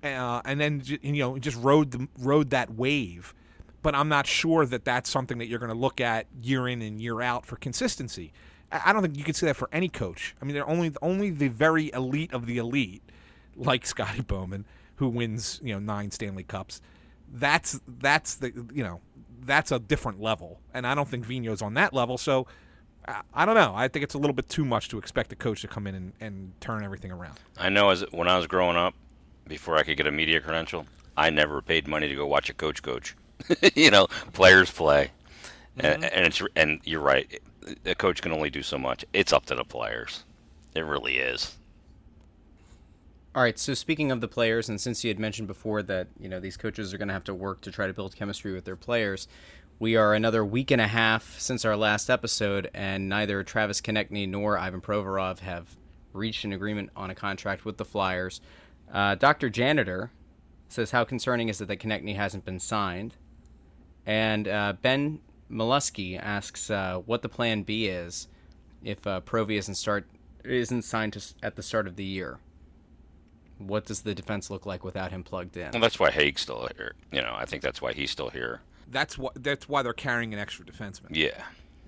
[0.03, 3.35] Uh, and then, you know, just rode, the, rode that wave
[3.83, 6.83] but I'm not sure that that's something that you're going to look at year in
[6.83, 8.33] and year out for consistency.
[8.73, 10.37] I don't think you can say that for any coach.
[10.41, 13.03] I mean, they're only only the very elite of the elite,
[13.57, 14.65] like Scotty Bowman,
[14.97, 16.81] who wins you know nine Stanley Cups.
[17.33, 19.01] That's that's the you know
[19.45, 22.19] that's a different level, and I don't think Vino's on that level.
[22.19, 22.47] So
[23.07, 23.73] I, I don't know.
[23.75, 25.95] I think it's a little bit too much to expect a coach to come in
[25.95, 27.39] and, and turn everything around.
[27.59, 28.95] I know as when I was growing up,
[29.47, 32.55] before I could get a media credential, I never paid money to go watch a
[32.55, 33.17] coach coach.
[33.75, 35.11] you know, players play,
[35.79, 36.15] and, mm-hmm.
[36.15, 37.41] and it's and you're right.
[37.87, 39.05] A coach can only do so much.
[39.13, 40.25] It's up to the players.
[40.75, 41.57] It really is.
[43.33, 43.59] All right.
[43.59, 46.57] So speaking of the players, and since you had mentioned before that you know these
[46.57, 49.29] coaches are going to have to work to try to build chemistry with their players,
[49.79, 54.29] we are another week and a half since our last episode, and neither Travis Konecny
[54.29, 55.77] nor Ivan Provorov have
[56.13, 58.41] reached an agreement on a contract with the Flyers.
[58.93, 59.49] Uh, Dr.
[59.49, 60.11] Janitor
[60.69, 63.15] says how concerning is it that Konecny hasn't been signed,
[64.05, 68.27] and uh, Ben Molesky asks uh, what the plan B is
[68.83, 70.05] if uh, Provy isn't start
[70.45, 72.41] isn't signed to, at the start of the year.
[73.61, 75.71] What does the defense look like without him plugged in?
[75.73, 76.95] Well, that's why Hagg's still here.
[77.13, 78.61] You know, I think that's why he's still here.
[78.91, 81.09] That's what that's why they're carrying an extra defenseman.
[81.11, 81.43] Yeah.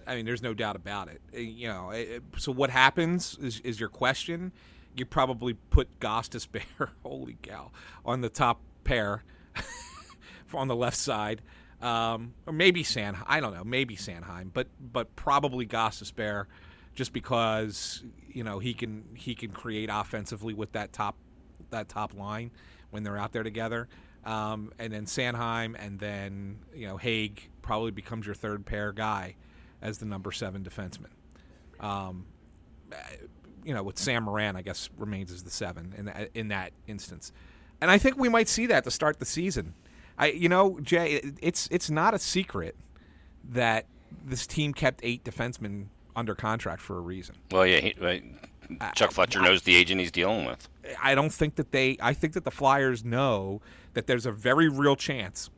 [0.07, 1.21] I mean, there's no doubt about it.
[1.35, 4.53] Uh, You know, it- it- so what happens is, is your question.
[4.97, 7.71] You probably put Gostis Bear, holy cow,
[8.05, 9.25] on the top pair
[10.55, 11.41] on the left side,
[11.81, 13.17] um, or maybe San.
[13.27, 16.45] I don't know, maybe Sanheim, but but probably Gostisbehere,
[16.95, 21.17] just because you know he can he can create offensively with that top
[21.73, 22.51] that top line
[22.91, 23.89] when they're out there together.
[24.25, 29.35] Um, and then Sanheim, and then you know Hagg probably becomes your third pair guy
[29.81, 31.11] as the number seven defenseman.
[31.81, 32.27] Um,
[33.65, 36.73] you know, with Sam Morin, I guess remains as the seven in that, in that
[36.87, 37.33] instance,
[37.81, 39.75] and I think we might see that to start the season.
[40.19, 42.77] I, you know, Jay, it's it's not a secret
[43.51, 43.87] that
[44.25, 47.37] this team kept eight defensemen under contract for a reason.
[47.51, 47.81] Well, yeah.
[47.81, 48.23] He, right.
[48.95, 50.69] Chuck Fletcher knows the agent he's dealing with.
[51.01, 51.97] I don't think that they.
[52.01, 53.61] I think that the Flyers know
[53.95, 55.51] that there's a very real chance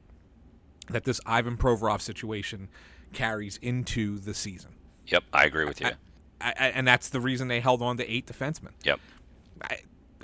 [0.89, 2.69] that this Ivan Provorov situation
[3.13, 4.75] carries into the season,
[5.07, 5.89] Yep, I agree with you.
[6.41, 8.73] I, I, and that's the reason they held on to eight defensemen.
[8.85, 9.01] Yep.
[9.63, 9.79] I,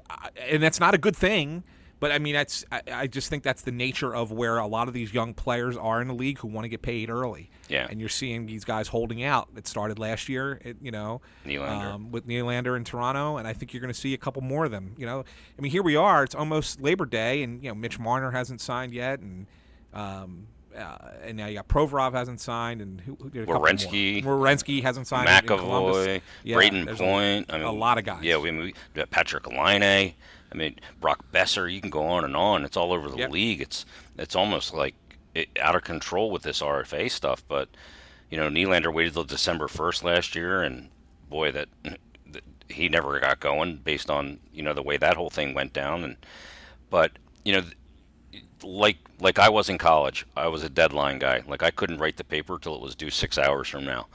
[0.08, 1.64] I, and that's not a good thing.
[2.00, 4.94] But I mean, that's I just think that's the nature of where a lot of
[4.94, 7.50] these young players are in the league who want to get paid early.
[7.70, 7.86] Yeah.
[7.88, 9.48] And you're seeing these guys holding out.
[9.56, 11.94] It started last year, it, you know, Nylander.
[11.94, 14.64] um, with Nylander in Toronto, and I think you're going to see a couple more
[14.64, 14.94] of them.
[14.98, 15.24] You know,
[15.58, 16.24] I mean, here we are.
[16.24, 19.46] It's almost Labor Day, and you know, Mitch Marner hasn't signed yet, and
[19.94, 20.46] um,
[20.76, 23.68] uh, and now you got Provorov hasn't signed, and who, who did a couple more?
[23.68, 24.24] Werenski.
[24.24, 25.28] Werenski hasn't signed.
[25.28, 27.52] McAvoy, Yeah, Brayden Point.
[27.52, 28.22] I mean, a lot of guys.
[28.22, 30.14] Yeah, we, we Patrik Laine.
[30.52, 31.72] I mean, Brock Boeser.
[31.72, 32.64] You can go on and on.
[32.64, 33.30] It's all over the Yep.
[33.30, 33.60] league.
[33.60, 33.84] It's
[34.18, 34.94] it's almost like
[35.60, 37.42] out of control with this RFA stuff.
[37.46, 37.68] But
[38.30, 40.88] you know, Nylander waited till December first last year, and
[41.28, 45.30] boy, that, that he never got going based on you know the way that whole
[45.30, 46.04] thing went down.
[46.04, 46.16] And
[46.90, 47.12] but
[47.44, 47.62] you know,
[48.62, 51.42] like like I was in college, I was a deadline guy.
[51.46, 54.06] Like I couldn't write the paper till it was due six hours from now.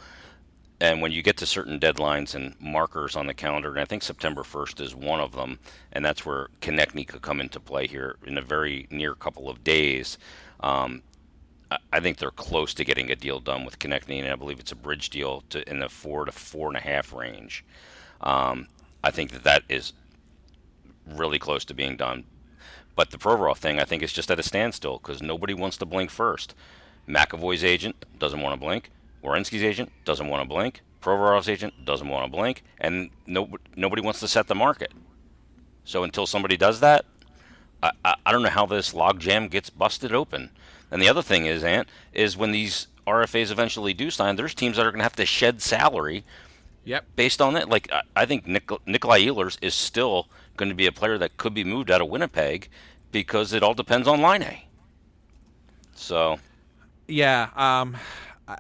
[0.80, 4.03] And when you get to certain deadlines and markers on the calendar, and I think
[4.03, 5.59] September 1st is one of them,
[5.91, 9.63] and that's where Konecny could come into play here in a very near couple of
[9.63, 10.18] days.
[10.60, 11.01] Um,
[11.91, 14.72] I- think they're close to getting a deal done with Konecny, and I believe it's
[14.72, 17.66] a bridge deal to in the four to four and a half range.
[18.22, 18.68] Um,
[19.03, 19.93] I think that that is
[21.08, 22.26] really close to being done.
[22.95, 25.86] But the Provorov thing, I think, is just at a standstill because nobody wants to
[25.86, 26.56] blink first.
[27.08, 28.91] McAvoy's agent doesn't want to blink.
[29.24, 30.82] Werenski's agent doesn't want to blink.
[31.01, 34.91] Provorov's agent doesn't want to blink, and no, nobody wants to set the market.
[35.84, 37.06] So until somebody does that,
[37.86, 40.50] I, I, I don't know how this logjam gets busted open.
[40.92, 44.78] And the other thing is, Ant, is when these RFAs eventually do sign, there's teams
[44.78, 46.24] that are going to have to shed salary
[46.86, 47.06] Yep.
[47.16, 47.68] based on that.
[47.70, 51.36] Like I, I think Nik- Nikolai Ehlers is still going to be a player that
[51.38, 52.70] could be moved out of Winnipeg
[53.12, 54.62] because it all depends on Laine.
[55.96, 56.40] So
[57.08, 57.50] Yeah.
[57.56, 57.98] Um.
[58.48, 58.58] I,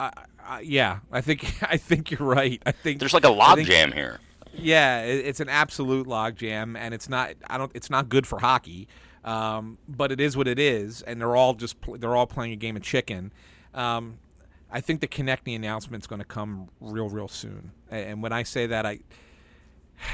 [0.00, 0.12] I,
[0.44, 0.98] I, yeah.
[1.10, 2.60] I think I think you're right.
[2.66, 4.20] I think there's like a logjam here.
[4.58, 7.34] Yeah, it, it's an absolute logjam, and it's not.
[7.48, 7.70] I don't.
[7.74, 8.88] It's not good for hockey.
[9.24, 11.80] Um, but it is what it is, and they're all just.
[11.80, 13.32] Pl- they're all playing a game of chicken.
[13.74, 14.18] Um,
[14.70, 15.56] I think the Konecny
[15.96, 17.72] is going to come real, real soon.
[17.90, 19.00] A- And when I say that, I.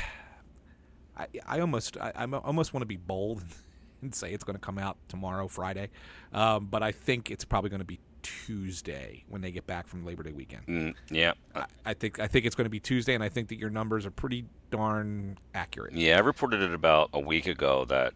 [1.16, 3.44] I, I almost I, I almost want to be bold
[4.02, 5.90] and say it's going to come out tomorrow, Friday,
[6.32, 10.04] um, but I think it's probably going to be Tuesday when they get back from
[10.04, 10.66] Labor Day weekend.
[10.66, 13.48] Mm, yeah, I, I think I think it's going to be Tuesday, and I think
[13.48, 15.94] that your numbers are pretty darn accurate.
[15.94, 16.16] yeah.
[16.16, 18.14] I reported it about a week ago that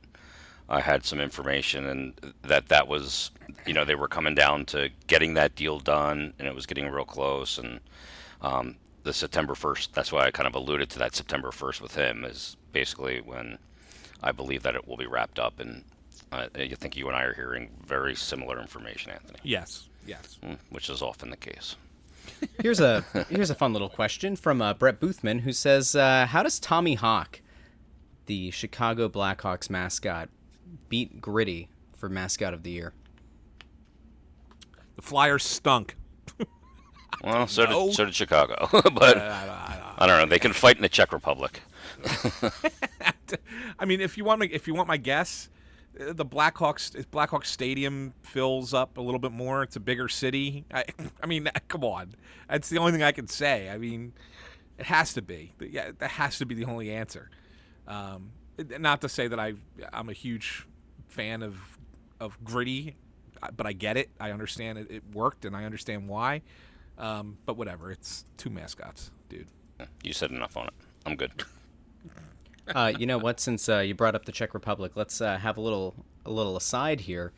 [0.69, 3.31] I had some information and that that was
[3.67, 6.89] you know they were coming down to getting that deal done and it was getting
[6.89, 7.81] real close and
[8.43, 9.95] um, the September first.
[9.95, 13.59] That's why I kind of alluded to that September first with him is basically when
[14.23, 15.85] I believe that it will be wrapped up and
[16.31, 20.39] Uh, I think you and I are hearing very similar information, Anthony, Yes, yes.
[20.43, 21.77] mm, which is often the case.
[22.63, 26.43] Here's a here's a fun little question from uh, Brett Boothman who says, uh, "How
[26.43, 27.41] does Tommy Hawk,
[28.27, 30.29] the Chicago Blackhawks mascot,
[30.89, 32.93] beat Gritty for mascot of the year?"
[34.97, 35.97] The Flyers stunk.
[37.25, 37.87] Well, so No.
[37.87, 40.27] did so did Chicago, but I don't know.
[40.27, 41.63] They can fight in the Czech Republic.
[43.79, 45.58] I mean, if you want me, if you want my guess, uh,
[45.99, 49.63] the Blackhawks Blackhawks Stadium fills up a little bit more.
[49.63, 50.65] It's a bigger city.
[50.73, 50.85] I,
[51.23, 52.15] I mean, come on,
[52.49, 53.69] that's the only thing I can say.
[53.69, 54.13] I mean,
[54.79, 55.53] it has to be.
[55.61, 57.31] Yeah, that has to be the only answer.
[57.87, 58.31] Um,
[58.79, 59.55] not to say that I
[59.93, 60.67] I'm a huge
[61.09, 61.57] fan of
[62.21, 62.97] of gritty,
[63.57, 64.11] but I get it.
[64.21, 66.43] I understand it, it worked, and I understand why.
[66.97, 69.47] Um, but whatever, it's two mascots, dude.
[70.03, 70.75] You said enough on it.
[71.07, 71.31] I'm good.
[72.75, 73.41] Uh, you know what?
[73.41, 75.95] Since uh, you brought up the Czech Republic, let's uh, have a little
[76.25, 77.33] a little aside here.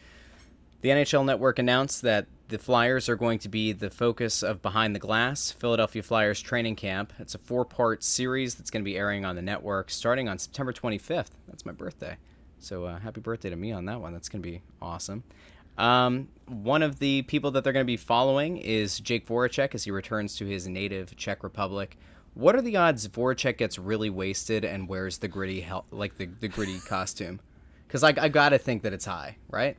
[0.82, 4.94] The NHL Network announced that the Flyers are going to be the focus of Behind
[4.94, 7.12] the Glass, Philadelphia Flyers training camp.
[7.18, 10.72] It's a four-part series that's going to be airing on the network starting on September
[10.72, 11.28] 25th.
[11.46, 12.16] That's my birthday,
[12.58, 14.12] so uh, happy birthday to me on that one.
[14.12, 15.22] That's going to be awesome.
[15.78, 19.84] Um, one of the people that they're going to be following is Jake Voracek as
[19.84, 21.96] he returns to his native Czech Republic.
[22.40, 26.24] What are the odds Voracek gets really wasted and wears the gritty, hel- like the,
[26.24, 27.38] the gritty costume?
[27.86, 29.76] Because I, I got to think that it's high, right?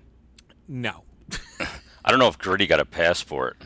[0.67, 1.03] No,
[2.05, 3.57] I don't know if Gritty got a passport.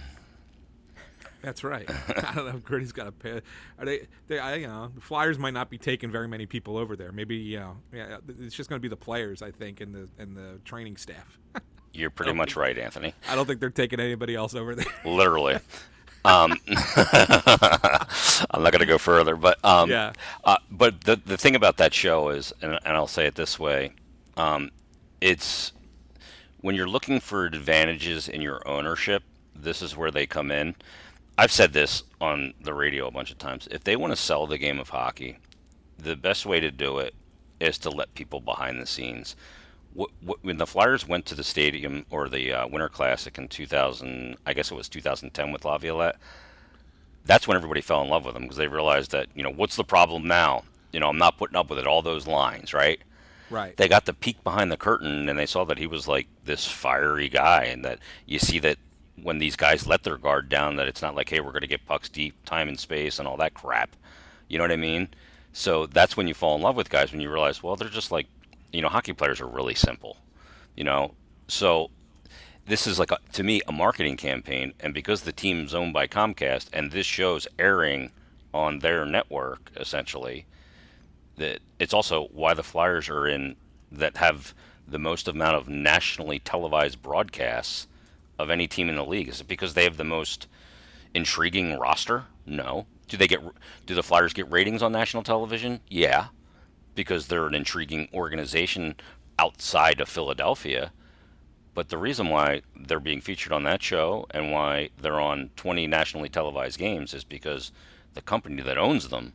[1.41, 1.89] That's right.
[2.17, 3.41] I don't know if Gritty's got a pay.
[3.77, 4.07] Are they?
[4.29, 7.11] They, I, you know, the Flyers might not be taking very many people over there.
[7.11, 10.07] Maybe you know, yeah, it's just going to be the players, I think, and the
[10.17, 11.37] and the training staff.
[11.93, 13.13] You're pretty much right, Anthony.
[13.27, 14.85] I don't think they're taking anybody else over there.
[15.03, 15.59] Literally.
[16.26, 16.59] Um,
[18.51, 20.13] I'm not going to go further, but um, Yeah.
[20.43, 23.59] Uh, but the the thing about that show is, and, and I'll say it this
[23.59, 23.91] way,
[24.36, 24.71] um,
[25.21, 25.71] it's
[26.61, 29.23] when you're looking for advantages in your ownership,
[29.55, 30.76] this is where they come in.
[31.38, 33.67] I've said this on the radio a bunch of times.
[33.69, 35.38] If they want to sell the game of hockey,
[35.97, 37.13] the best way to do it
[37.59, 39.36] is to let people behind the scenes.
[39.97, 43.47] Wh- wh- When the Flyers went to the stadium or the uh, Winter Classic in
[43.47, 46.17] 2000, I guess it was 2010 with Laviolette,
[47.25, 49.75] that's when everybody fell in love with him because they realized that, you know, what's
[49.75, 50.63] the problem now?
[50.93, 52.99] You know, I'm not putting up with it, all those lines, right?
[53.49, 53.75] right.
[53.77, 56.65] they got the peek behind the curtain and they saw that he was like this
[56.65, 58.77] fiery guy and that you see that
[59.21, 61.67] when these guys let their guard down that it's not like hey we're going to
[61.67, 63.95] get pucks deep time and space and all that crap
[64.47, 65.07] you know what i mean
[65.53, 68.11] so that's when you fall in love with guys when you realize well they're just
[68.11, 68.27] like
[68.76, 70.17] you know hockey players are really simple
[70.76, 71.13] you know
[71.47, 71.89] so
[72.67, 76.07] this is like a, to me a marketing campaign and because the team's owned by
[76.07, 78.11] comcast and this show's airing
[78.53, 80.45] on their network essentially
[81.38, 83.55] that it's also why the Flyers are in
[83.91, 84.53] that have
[84.88, 87.88] the most amount of nationally televised broadcasts
[88.38, 89.30] of any team in the league.
[89.30, 90.47] Is it because they have the most
[91.13, 92.26] intriguing roster?
[92.45, 92.86] No.
[93.07, 93.41] Do they get
[93.86, 95.82] do the Flyers get ratings on national television?
[95.89, 96.28] Yeah.
[96.95, 98.95] Because they're an intriguing organization
[99.37, 100.91] outside of Philadelphia.
[101.73, 105.87] But the reason why they're being featured on that show and why they're on 20
[105.87, 107.73] nationally televised games is because
[108.13, 109.33] the company that owns them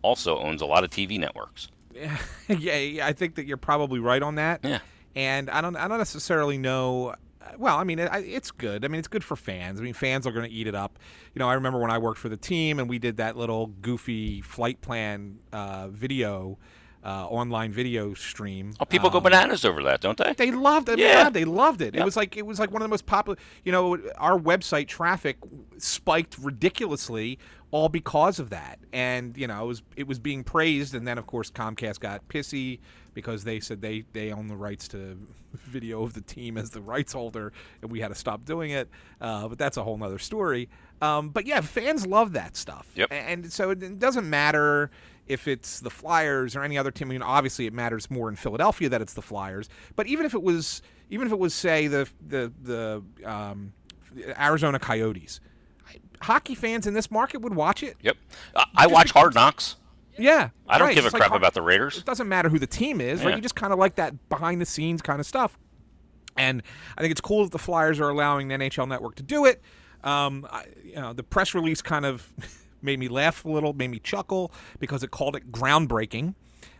[0.00, 1.68] also owns a lot of TV networks.
[2.48, 4.60] yeah, yeah, I think that you're probably right on that.
[4.62, 4.78] Yeah.
[5.16, 7.14] And I don't, I don't necessarily know.
[7.58, 8.84] Well, I mean, it, it's good.
[8.84, 9.80] I mean, it's good for fans.
[9.80, 10.98] I mean, fans are going to eat it up.
[11.34, 13.66] You know, I remember when I worked for the team and we did that little
[13.66, 16.58] goofy flight plan uh, video,
[17.04, 18.72] uh, online video stream.
[18.80, 20.32] Oh, people go Um, bananas over that, don't they?
[20.32, 20.98] They loved it.
[20.98, 21.24] Yeah.
[21.24, 21.94] Yeah, they loved it.
[21.94, 23.36] It was like it was like one of the most popular.
[23.64, 25.36] You know, our website traffic
[25.78, 27.38] spiked ridiculously,
[27.70, 28.78] all because of that.
[28.92, 32.26] And you know, it was it was being praised, and then of course Comcast got
[32.28, 32.80] pissy
[33.12, 35.18] because they said they they own the rights to
[35.52, 37.52] video of the team as the rights holder,
[37.82, 38.88] and we had to stop doing it.
[39.20, 40.70] Uh, but that's a whole nother story.
[41.02, 42.86] Um, but yeah, fans love that stuff.
[42.94, 43.08] Yep.
[43.12, 44.90] And so it doesn't matter
[45.26, 47.08] if it's the Flyers or any other team.
[47.08, 49.68] I mean, obviously it matters more in Philadelphia that it's the Flyers.
[49.96, 53.72] But even if it was, even if it was, say the the the um,
[54.38, 55.40] Arizona Coyotes,
[56.22, 57.96] hockey fans in this market would watch it.
[58.02, 58.16] Yep.
[58.54, 59.76] I, I watch Hard Knocks.
[60.16, 60.94] Yeah, I don't right.
[60.94, 61.98] give a like crap har- about the Raiders.
[61.98, 63.26] It doesn't matter who the team is, Yeah.
[63.28, 63.36] right?
[63.36, 65.58] You just kind of like that behind the scenes kind of stuff.
[66.36, 66.62] And
[66.96, 69.60] I think it's cool that the Flyers are allowing the NHL Network to do it.
[70.04, 72.32] Um, I, you know, the press release kind of
[72.84, 76.34] made me laugh a little, made me chuckle because it called it groundbreaking.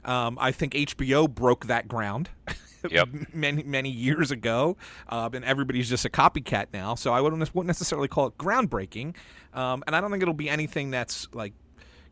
[0.05, 2.31] Um, I think HBO broke that ground.
[2.91, 3.33] Yep.
[3.33, 4.77] many many years ago,
[5.09, 6.95] uh, and everybody's just a copycat now.
[6.95, 9.17] So I wouldn't, wouldn't necessarily call it groundbreaking,
[9.55, 11.55] um, and I don't think it'll be anything that's like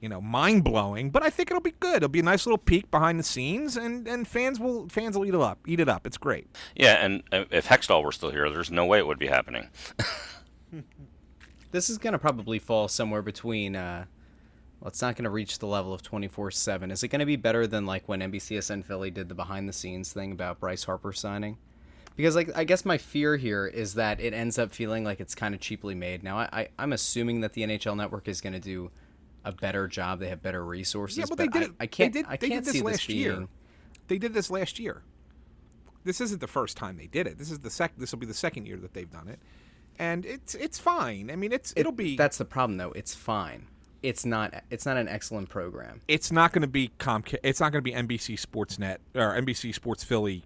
[0.02, 1.10] you know, mind blowing.
[1.10, 1.98] But I think it'll be good.
[1.98, 5.24] It'll be a nice little peek behind the scenes, and, and fans will fans will
[5.24, 5.60] eat it up.
[5.66, 6.06] Eat it up.
[6.06, 6.48] It's great.
[6.74, 9.68] Yeah, and uh, if Hextall were still here, there's no way it would be happening.
[11.72, 13.74] This is going to probably fall somewhere between.
[13.74, 14.04] Uh,
[14.80, 16.90] well, it's not going to reach the level of 24 7.
[16.90, 19.72] Is it going to be better than like when NBCSN Philly did the behind the
[19.72, 21.56] scenes thing about Bryce Harper signing?
[22.16, 25.34] Because like I guess my fear here is that it ends up feeling like it's
[25.34, 26.22] kind of cheaply made.
[26.22, 28.90] Now I, I I'm assuming that the NHL Network is going to do
[29.44, 30.20] a better job.
[30.20, 31.18] They have better resources.
[31.18, 31.70] Yeah, but they did.
[31.70, 32.12] I, I can't.
[32.12, 33.20] They did, I can't did this see last this being.
[33.20, 33.48] year.
[34.08, 35.02] They did this last year.
[36.04, 37.38] This isn't the first time they did it.
[37.38, 37.92] This is the sec.
[37.96, 39.38] This will be the second year that they've done it,
[39.98, 41.30] and it's it's fine.
[41.30, 42.16] I mean, it's It- it'll be.
[42.16, 42.92] That's the problem, though.
[42.92, 43.66] It's fine.
[44.02, 44.64] It's not.
[44.70, 46.00] It's not an excellent program.
[46.08, 47.38] it's not going to be Comcast.
[47.42, 50.44] It's not going to be NBC Sportsnet or NBC Sports Philly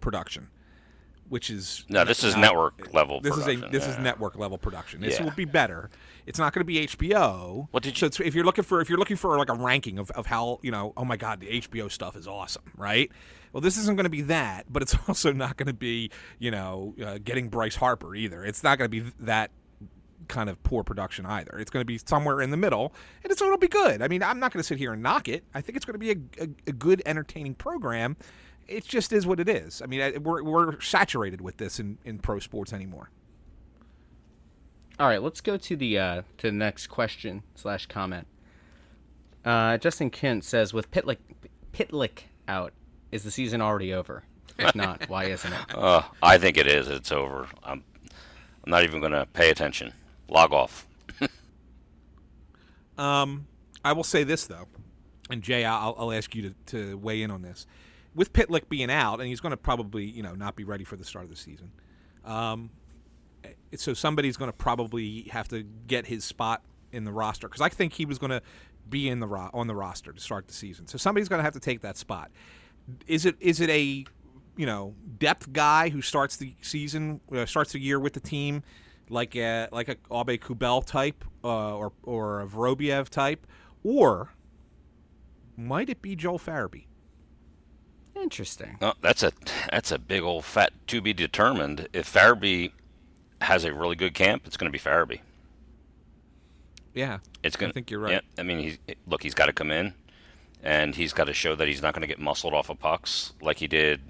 [0.00, 0.48] production,
[1.28, 4.58] which is No, this is network level This is a production, this is network level
[4.58, 5.00] production.
[5.00, 5.24] This Yeah.
[5.24, 5.90] will be better.
[6.26, 7.68] It's not going to be HBO.
[7.70, 10.10] What did so if you're looking for if you're looking for like a ranking of,
[10.12, 13.10] of how you know oh my god the HBO stuff is awesome right
[13.52, 16.50] well this isn't going to be that but it's also not going to be you
[16.50, 19.50] know uh, getting Bryce Harper either it's not going to be that
[20.28, 21.58] kind of poor production either.
[21.58, 24.02] It's going to be somewhere in the middle, and it's it'll be good.
[24.02, 25.44] I mean, I'm not going to sit here and knock it.
[25.54, 28.16] I think it's going to be a, a, a good, entertaining program.
[28.66, 29.80] It just is what it is.
[29.80, 33.10] I mean, we're we're saturated with this in, in pro sports anymore.
[34.98, 38.26] All right, let's go to the uh, to the next question slash comment.
[39.44, 41.18] Uh, Justin Kent says, "With Pitlick
[41.72, 42.72] Pitlick out,
[43.12, 44.24] is the season already over?
[44.58, 46.88] If not, why isn't it?" Uh, I think it is.
[46.88, 47.46] It's over.
[47.62, 47.84] I'm,
[48.64, 49.92] I'm not even going to pay attention.
[50.28, 50.86] Log off.
[52.98, 53.46] Um,
[53.84, 54.66] I will say this though,
[55.28, 57.66] and Jay, I'll, I'll ask you to, to weigh in on this.
[58.14, 60.96] With Pitlick being out, and he's going to probably you know not be ready for
[60.96, 61.72] the start of the season.
[62.24, 62.70] Um,
[63.76, 67.68] so somebody's going to probably have to get his spot in the roster because I
[67.68, 68.42] think he was going to
[68.88, 70.86] be in the ro- on the roster to start the season.
[70.86, 72.30] So somebody's going to have to take that spot.
[73.06, 74.04] Is it is it a
[74.56, 78.62] you know depth guy who starts the season uh, starts the year with the team
[79.08, 83.46] like a like a Aube-Kubel type uh, or or a Vorobiev type
[83.82, 84.34] or
[85.56, 86.86] might it be Joel Farabee?
[88.14, 88.78] Interesting.
[88.80, 89.32] Oh, that's a
[89.70, 91.88] that's a big old fat to be determined.
[91.92, 92.72] If Farabee
[93.40, 95.20] has a really good camp, it's going to be Farabee.
[96.94, 97.70] Yeah, It's going.
[97.70, 98.12] I think you're right.
[98.12, 99.92] Yeah, I mean, he's look, he's got to come in,
[100.62, 103.34] and he's got to show that he's not going to get muscled off of pucks
[103.42, 104.00] like he did,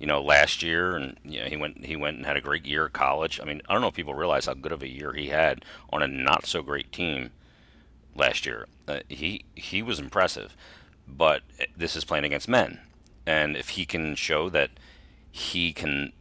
[0.00, 0.96] you know, last year.
[0.96, 3.38] And you know, he went he went and had a great year at college.
[3.40, 5.64] I mean, I don't know if people realize how good of a year he had
[5.90, 7.30] on a not so great team
[8.16, 8.66] last year.
[8.88, 10.56] Uh, he he was impressive,
[11.06, 11.42] but
[11.76, 12.80] this is playing against men,
[13.24, 14.70] and if he can show that
[15.30, 16.12] he can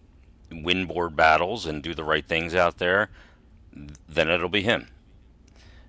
[0.53, 3.09] win board battles and do the right things out there,
[4.07, 4.87] then it'll be him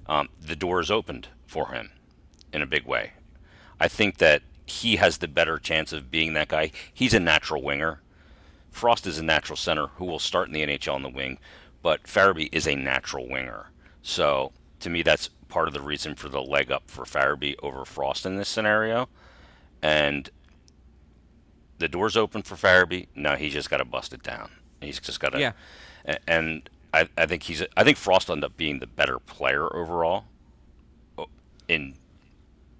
[0.07, 1.91] um, the door is opened for him
[2.53, 3.13] in a big way.
[3.81, 6.71] I think that he has the better chance of being that guy.
[6.93, 8.01] He's a natural winger.
[8.71, 11.39] Frost is a natural center who will start in the NHL on the wing,
[11.83, 13.71] but Farabee is a natural winger.
[14.03, 17.85] So to me, that's part of the reason for the leg up for Farabee over
[17.85, 19.09] Frost in this scenario.
[19.83, 20.31] And
[21.85, 23.09] the door's open for Farabee.
[23.15, 24.51] No, he's just got to bust it down.
[24.81, 25.39] He's just got to.
[25.41, 25.53] Yeah.
[26.07, 27.63] A- And I, I think he's.
[27.77, 30.25] I think Frost will end up being the better player overall.
[31.69, 31.95] In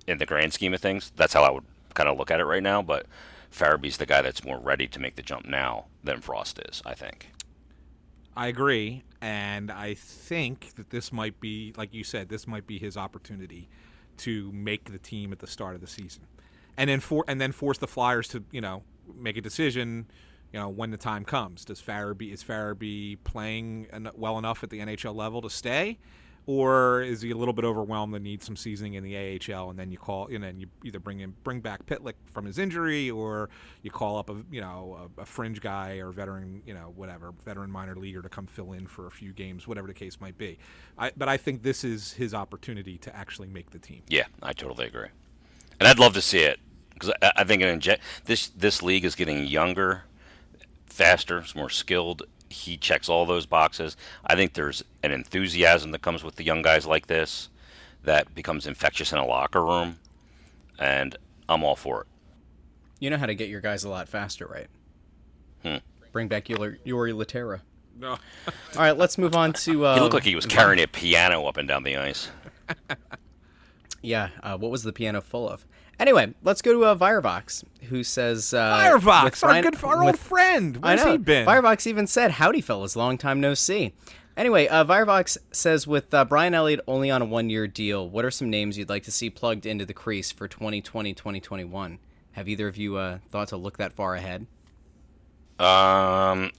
[0.07, 2.45] in the grand scheme of things, that's how I would kind of look at it
[2.45, 2.81] right now.
[2.83, 3.07] But
[3.53, 6.83] Farabee's the guy that's more ready to make the jump now than Frost is.
[6.87, 7.31] I think.
[8.37, 12.79] I agree, and I think that this might be, like you said, this might be
[12.79, 13.69] his opportunity
[14.19, 16.25] to make the team at the start of the season,
[16.77, 18.83] and then for and then force the Flyers to you know
[19.17, 20.07] make a decision,
[20.53, 21.65] you know when the time comes.
[21.65, 25.99] Does Farabee is Farabee playing well enough at the NHL level to stay,
[26.47, 29.71] or is he a little bit overwhelmed and needs some seasoning in the AHL?
[29.71, 32.59] And then you call, and then you either bring him bring back Pitlick from his
[32.59, 33.49] injury, or
[33.83, 37.33] you call up a you know a, a fringe guy or veteran you know whatever
[37.45, 40.39] veteran minor leaguer to come fill in for a few games, whatever the case might
[40.39, 40.59] be.
[40.97, 44.03] I, but I think this is his opportunity to actually make the team.
[44.09, 45.09] Yeah, I totally agree,
[45.81, 46.61] and I'd love to see it
[46.95, 50.05] because I, I think an inje- this this league is getting younger,
[50.87, 52.23] faster, it's more skilled.
[52.49, 53.97] He checks all those boxes.
[54.25, 57.49] I think there's an enthusiasm that comes with the young guys like this
[58.05, 59.99] that becomes infectious in a locker room,
[60.79, 61.17] and
[61.49, 62.07] I'm all for it.
[63.01, 64.69] You know how to get your guys a lot faster, right?
[65.63, 65.79] Hmm.
[66.13, 67.61] Bring back Jori, Jori Lehtera.
[67.99, 68.11] No.
[68.11, 68.19] All
[68.77, 69.87] right, let's move on to.
[69.87, 72.29] Uh, he looked like he was carrying a piano up and down the ice.
[74.05, 75.65] Yeah, uh, what was the piano full of?
[75.99, 80.07] Anyway, let's go to uh, Firevox, who says uh, Firevox, our Ryan- good, our old
[80.13, 80.79] with- friend.
[80.83, 81.13] I Where's know.
[81.13, 81.47] he been?
[81.47, 83.93] Firevox even said, "Howdy, fellas, long time no see."
[84.37, 88.33] Anyway, uh, Firevox says with uh, Brian Elliott only on a one-year deal, what are
[88.33, 92.01] some names you'd like to see plugged into the crease for 2020, 2021?
[92.33, 94.49] Have either of you uh, thought to look that far ahead?
[95.61, 96.51] Um, i-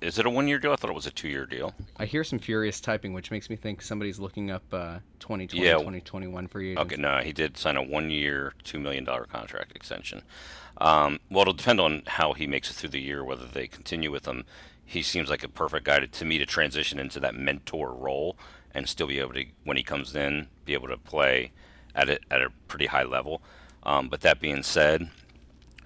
[0.00, 0.72] is it a one-year deal?
[0.72, 1.74] I thought it was a two-year deal.
[1.96, 5.74] I hear some furious typing, which makes me think somebody's looking up uh, 2020, Yeah.
[5.74, 6.76] 2021 for you.
[6.78, 10.22] Okay, no, he did sign a one-year, two million dollar contract extension.
[10.78, 14.10] Um, well, it'll depend on how he makes it through the year, whether they continue
[14.10, 14.44] with him.
[14.84, 18.36] He seems like a perfect guy to, to me to transition into that mentor role
[18.74, 21.52] and still be able to, when he comes in, be able to play
[21.94, 23.42] at a, at a pretty high level.
[23.82, 25.10] Um, but that being said,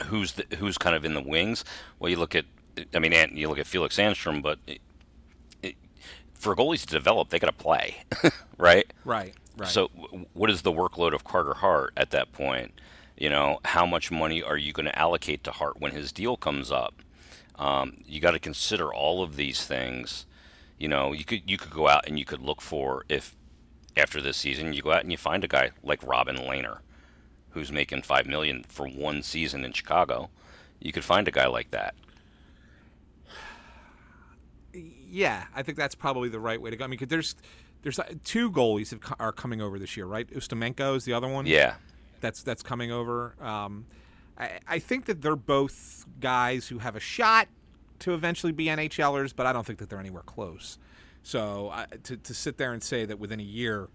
[0.07, 1.64] who's the, who's kind of in the wings?
[1.99, 2.45] Well, you look at,
[2.95, 4.81] I mean, Ant- you look at Felix Sandstrom, but it,
[5.62, 5.75] it,
[6.35, 8.05] for goalies to develop, they got to play,
[8.59, 8.93] right?
[9.05, 9.35] Right.
[9.57, 9.68] Right.
[9.68, 12.81] So, w- what is the workload of Carter Hart at that point?
[13.16, 16.37] You know, how much money are you going to allocate to Hart when his deal
[16.37, 16.95] comes up?
[17.57, 20.27] Um, you got to consider all of these things.
[20.79, 23.37] You know, you could you could go out and you could look for if
[23.97, 26.79] after this season you go out and you find a guy like Robin Lehner,
[27.51, 30.31] who's making five million for one season in Chicago.
[30.81, 31.95] You could find a guy like that.
[35.15, 36.85] Yeah, I think that's probably the right way to go.
[36.85, 37.37] I mean, cause there's
[37.83, 40.29] there's uh, two goalies that are coming over this year, right?
[40.29, 41.47] Ustimenko is the other one.
[41.47, 41.75] Yeah,
[42.21, 43.37] that's that's coming over.
[43.41, 43.87] Um,
[44.37, 47.47] I, I think that they're both guys who have a shot
[48.01, 50.79] to eventually be NHLers, but I don't think that they're anywhere close.
[51.23, 53.89] So uh, to to sit there and say that within a year,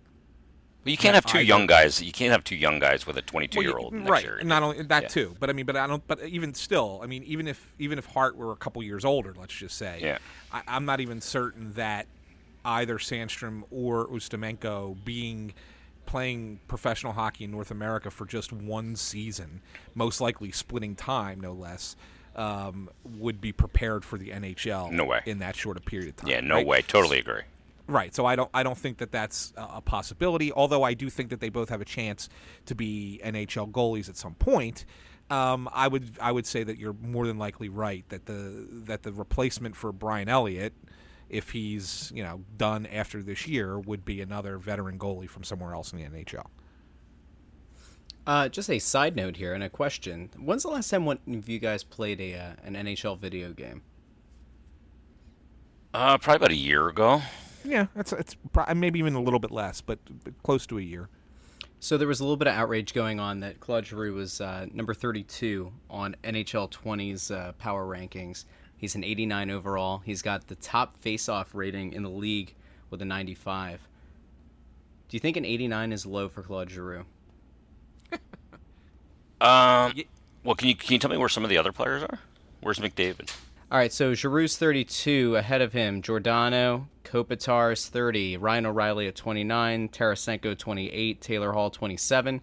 [0.86, 2.02] Well, you can't have two I young guys.
[2.02, 4.24] You can't have two young guys with a 22 year old right?
[4.24, 4.40] year.
[4.44, 5.08] Not only that Yeah.
[5.10, 6.06] too, but I mean, but I don't.
[6.08, 9.34] But even still, I mean, even if even if Hart were a couple years older,
[9.38, 10.18] let's just say, Yeah.
[10.54, 12.08] I, I'm not even certain that
[12.64, 15.54] either Sandstrom or Ustimenko being
[16.06, 19.62] playing professional hockey in North America for just one season,
[19.96, 21.96] most likely splitting time, no less.
[22.36, 24.92] Um, would be prepared for the NHL.
[24.92, 25.22] No way.
[25.26, 26.30] in that short a period of time.
[26.30, 26.66] Yeah, no right?
[26.66, 26.82] way.
[26.82, 27.42] Totally agree.
[27.90, 28.14] Right.
[28.14, 30.54] So I don't I don't think that that's a a possibility.
[30.54, 32.30] Although I do think that they both have a chance
[32.68, 34.86] to be NHL goalies at some point.
[35.32, 39.02] Um, I would I would say that you're more than likely right that the that
[39.02, 40.74] the replacement for Brian Elliott,
[41.30, 45.74] if he's you know done after this year, would be another veteran goalie from somewhere
[45.74, 46.46] else in the NHL.
[48.28, 51.50] Uh, just a side note here and a question: When's the last time one of
[51.50, 53.82] you guys played a uh, an NHL video game?
[55.92, 57.24] Uh, probably about a year ago.
[57.64, 60.82] Yeah, that's it's pro- maybe even a little bit less, but, but close to a
[60.82, 61.10] year.
[61.82, 64.66] So there was a little bit of outrage going on that Claude Giroux was uh,
[64.74, 68.46] number 32 on NHL 20's uh, power rankings.
[68.76, 70.00] He's an 89 overall.
[70.00, 72.54] He's got the top face-off rating in the league
[72.90, 73.88] with a 95.
[75.08, 77.06] Do you think an 89 is low for Claude Giroux?
[79.42, 79.94] Um,
[80.44, 82.20] well, can you can you tell me where some of the other players are?
[82.60, 83.32] Where's McDavid?
[83.72, 85.38] All right, so Giroux's 32.
[85.38, 92.42] Ahead of him, Giordano, Kopitar's 30, Ryan O'Reilly at 29, Tarasenko 28, Taylor Hall 27,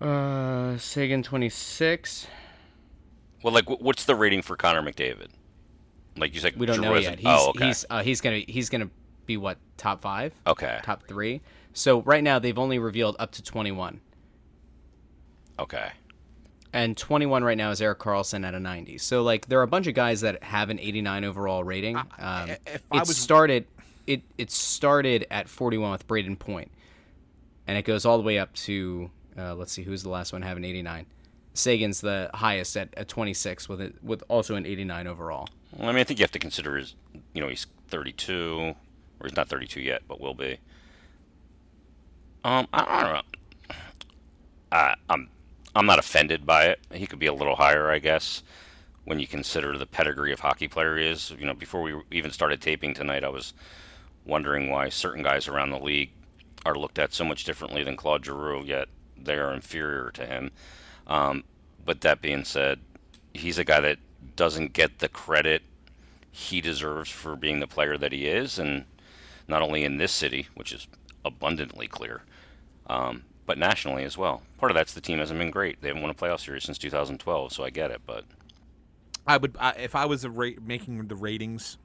[0.00, 2.26] uh, Seguin 26.
[3.42, 5.28] Well, like, what's the rating for Connor McDavid?
[6.16, 7.18] Like you said, We don't know yet.
[7.18, 7.68] He's oh, okay.
[7.68, 8.90] he's uh, he's gonna he's gonna
[9.24, 10.34] be what top five?
[10.46, 10.78] Okay.
[10.82, 11.40] top three.
[11.72, 14.00] So right now they've only revealed up to 21,
[15.58, 15.90] Okay.
[16.72, 18.96] And 21 right now is Erik Karlsson at a 90.
[18.98, 21.96] So like there are a bunch of guys that have an 89 overall rating.
[22.18, 23.66] Um, if it was- started
[24.06, 26.70] it it started at 41 with Brayden Point,
[27.68, 30.42] and it goes all the way up to uh, let's see who's the last one
[30.42, 31.06] having 89.
[31.54, 35.48] Seguin's the highest at, at 26 with it with also an 89 overall.
[35.76, 36.94] Well, I mean, I think you have to consider his,
[37.34, 38.74] you know, he's 32,
[39.20, 40.58] or he's not 32 yet, but will be.
[42.44, 43.76] Um, I, I don't know.
[44.72, 45.28] I, I'm,
[45.74, 46.80] I'm not offended by it.
[46.92, 48.42] He could be a little higher, I guess,
[49.04, 51.34] when you consider the pedigree of hockey player he is.
[51.38, 53.54] You know, before we even started taping tonight, I was
[54.24, 56.10] wondering why certain guys around the league
[56.64, 60.50] are looked at so much differently than Claude Giroux, yet they are inferior to him.
[61.06, 61.44] Um,
[61.84, 62.80] but that being said,
[63.34, 63.98] he's a guy that
[64.36, 65.62] doesn't get the credit
[66.30, 68.84] he deserves for being the player that he is, and
[69.48, 70.86] not only in this city, which is
[71.24, 72.22] abundantly clear,
[72.86, 74.42] um, but nationally as well.
[74.58, 75.80] Part of that's the team hasn't been great.
[75.80, 78.02] They haven't won a playoff series since 2012, so I get it.
[78.06, 78.24] But
[79.26, 81.78] I would I, if I was a ra- making the ratings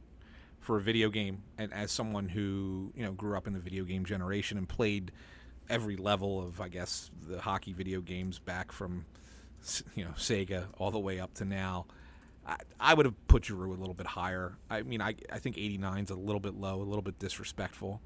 [0.60, 3.84] for a video game, and as someone who you know grew up in the video
[3.84, 5.12] game generation and played
[5.70, 9.06] every level of I guess the hockey video games back from
[9.96, 11.86] you know Sega all the way up to now.
[12.46, 14.58] I, I would have put Giroux a little bit higher.
[14.70, 18.00] I mean, I, I think 89 is a little bit low, a little bit disrespectful.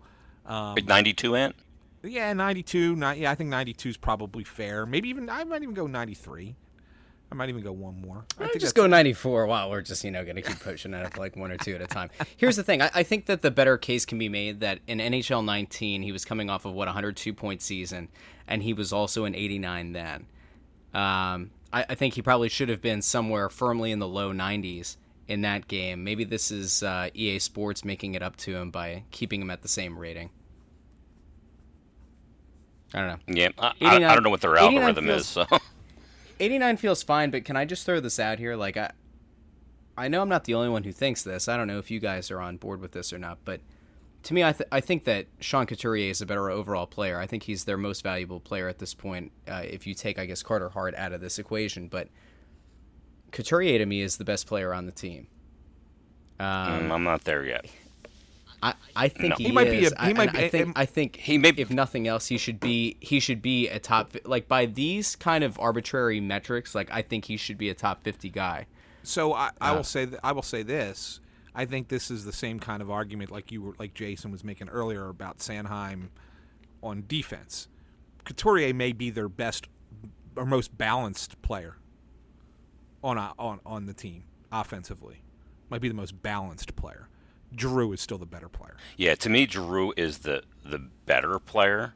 [0.47, 1.55] Um, 92 ant.
[2.03, 2.95] Yeah, 92.
[2.95, 4.85] Not, yeah, I think 92 is probably fair.
[4.85, 6.55] Maybe even I might even go 93.
[7.31, 8.25] I might even go one more.
[8.37, 11.05] I think just go 94 while we're just, you know, going to keep pushing it
[11.05, 12.09] up like one or two at a time.
[12.35, 12.81] Here's the thing.
[12.81, 16.11] I, I think that the better case can be made that in NHL 19, he
[16.11, 18.09] was coming off of, what, a 102 point season,
[18.47, 20.27] and he was also an 89 then.
[20.93, 24.97] Um, I, I think he probably should have been somewhere firmly in the low 90s
[25.29, 26.03] in that game.
[26.03, 29.61] Maybe this is uh, EA Sports making it up to him by keeping him at
[29.61, 30.31] the same rating.
[32.93, 33.33] I don't know.
[33.35, 35.27] Yeah, I, I, I don't know what their algorithm feels- is.
[35.27, 35.45] So
[36.39, 38.55] 89 feels fine, but can I just throw this out here?
[38.55, 38.91] Like, I,
[39.97, 41.47] I know I'm not the only one who thinks this.
[41.47, 43.61] I don't know if you guys are on board with this or not, but
[44.23, 47.19] to me, I, th- I think that Sean Couturier is a better overall player.
[47.19, 49.31] I think he's their most valuable player at this point.
[49.47, 52.07] Uh, if you take, I guess, Carter Hart out of this equation, but
[53.31, 55.27] Couturier to me is the best player on the team.
[56.39, 57.65] Um, mm, I'm not there yet.
[58.63, 59.35] I, I think No.
[59.37, 59.91] he, He might be is.
[59.93, 62.37] a- he I, might be- I think I think He may- if nothing else, he
[62.37, 66.75] should be he should be a top like by these kind of arbitrary metrics.
[66.75, 68.67] Like I think he should be a top fifty guy.
[69.03, 71.19] So I, I Uh, will say th- I will say this.
[71.55, 74.43] I think this is the same kind of argument like you were like Jason was
[74.43, 76.09] making earlier about Sanheim
[76.83, 77.67] on defense.
[78.25, 79.67] Couturier may be their best
[80.35, 81.77] or most balanced player
[83.03, 85.23] on a, on on the team offensively.
[85.69, 87.07] Might be the most balanced player.
[87.57, 88.75] Giroux is still the better player.
[88.97, 91.93] Yeah, to me, Giroux is the the better player.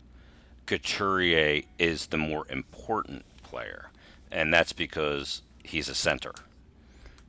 [0.66, 3.92] Couturier is the more important player,
[4.32, 6.34] and that's because he's a center.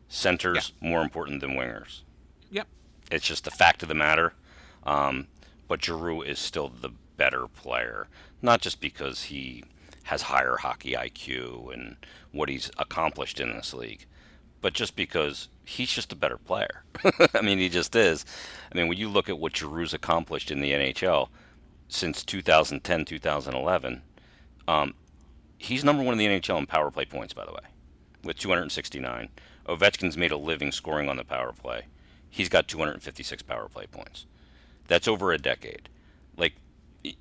[0.09, 2.03] Centers more important than wingers.
[2.51, 2.68] Yep.
[3.11, 4.33] It's just the fact of the matter.
[4.85, 5.27] Um,
[5.68, 8.07] but Giroux is still the better player,
[8.41, 9.64] not just because he
[10.05, 11.97] has higher hockey IQ and
[12.31, 14.07] what he's accomplished in this league,
[14.61, 16.84] but just because he's just a better player.
[17.34, 18.24] I mean, he just is.
[18.72, 21.28] I mean, when you look at what Giroux's accomplished in the NHL
[21.88, 24.02] since 2010, 2011,
[24.68, 24.94] um,
[25.59, 27.61] he's number one in the NHL in power play points, by the way,
[28.22, 29.28] with 269.
[29.66, 31.86] Ovechkin's made a living scoring on the power play.
[32.30, 34.26] He's got 256 power play points.
[34.86, 35.88] That's over a decade.
[36.36, 36.54] Like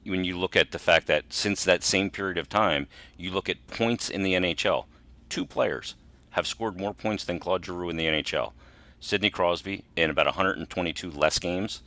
[0.05, 3.49] when you look at the fact that since that same period of time, you look
[3.49, 4.85] at points in the NHL.
[5.29, 5.95] Two players
[6.35, 8.51] have scored more points than Claude Giroux in the NHL.
[8.99, 11.81] Sidney Crosby in about 122 less games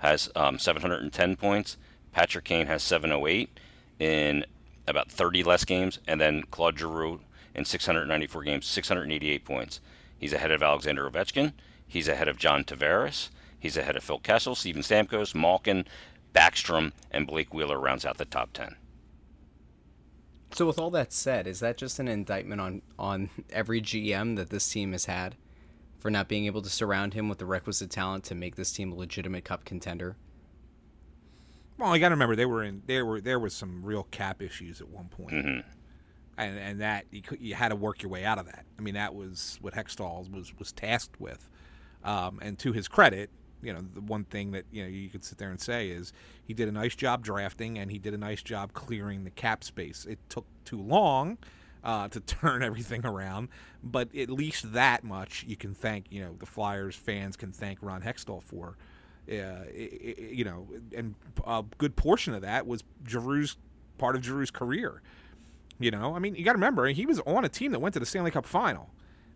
[0.00, 1.76] has um, 710 points.
[2.10, 3.60] Patrick Kane has 708
[3.98, 4.46] in
[4.88, 7.20] about 30 less games, and then Claude Giroux
[7.54, 9.80] in 694 games, 688 points.
[10.18, 11.52] He's ahead of Alexander Ovechkin.
[11.86, 13.28] He's ahead of John Tavares.
[13.60, 15.84] He's ahead of Phil Kessel, Steven Stamkos, Malkin,
[16.34, 18.74] Backstrom, and Blake Wheeler rounds out the top 10.
[20.54, 24.50] So with all that said, is that just an indictment on on every GM that
[24.50, 25.36] this team has had
[25.98, 28.92] for not being able to surround him with the requisite talent to make this team
[28.92, 30.16] a legitimate cup contender?
[31.78, 34.42] Well, you got to remember they were in there were there was some real cap
[34.42, 35.32] issues at one point.
[35.32, 35.68] Mm-hmm.
[36.38, 38.64] and and that you, cou- you had to work your way out of that.
[38.78, 41.48] I mean, that was what Hextall was was tasked with.
[42.04, 43.30] Um, and to his credit,
[43.62, 46.12] you know, the one thing that you know you could sit there and say is
[46.44, 49.62] he did a nice job drafting and he did a nice job clearing the cap
[49.64, 50.04] space.
[50.04, 51.38] It took too long
[51.84, 53.48] uh, to turn everything around,
[53.82, 56.06] but at least that much you can thank.
[56.10, 58.76] You know, the Flyers fans can thank Ron Hextall for.
[59.30, 59.68] Uh, i-
[60.18, 61.14] i- you know, and
[61.46, 63.56] a good portion of that was Giroux's
[63.96, 65.00] part of Giroux's career.
[65.78, 67.92] You know, I mean, you got to remember he was on a team that went
[67.94, 68.90] to the Stanley Cup final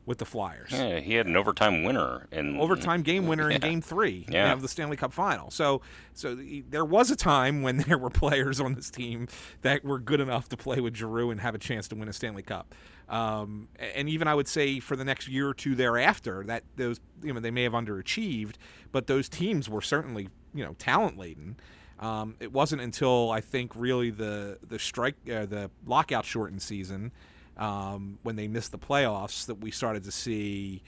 [0.06, 0.70] with the Flyers.
[0.70, 4.52] Yeah, he had an overtime winner and Overtime game winner in Game Three Yeah.
[4.52, 5.50] of the Stanley Cup Final.
[5.50, 5.82] So,
[6.14, 9.26] so the- there was a time when there were players on this team
[9.62, 12.12] that were good enough to play with Giroux and have a chance to win a
[12.12, 12.74] Stanley Cup.
[13.08, 17.00] Um, and even I would say for the next year or two thereafter, that those
[17.22, 18.54] you know they may have underachieved,
[18.92, 21.56] but those teams were certainly you know talent laden.
[21.98, 27.12] Um, it wasn't until I think really the the strike uh, the lockout shortened season
[27.56, 30.82] um, when they missed the playoffs that we started to see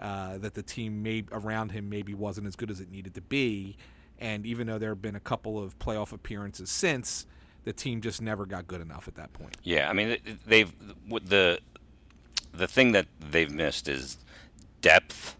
[0.00, 3.76] uh, that the team around him maybe wasn't as good as it needed to be.
[4.18, 7.26] And even though there have been a couple of playoff appearances since,
[7.64, 9.56] the team just never got good enough at that point.
[9.62, 10.72] Yeah, I mean they've
[11.08, 11.60] the
[12.52, 14.18] the thing that they've missed is
[14.80, 15.36] depth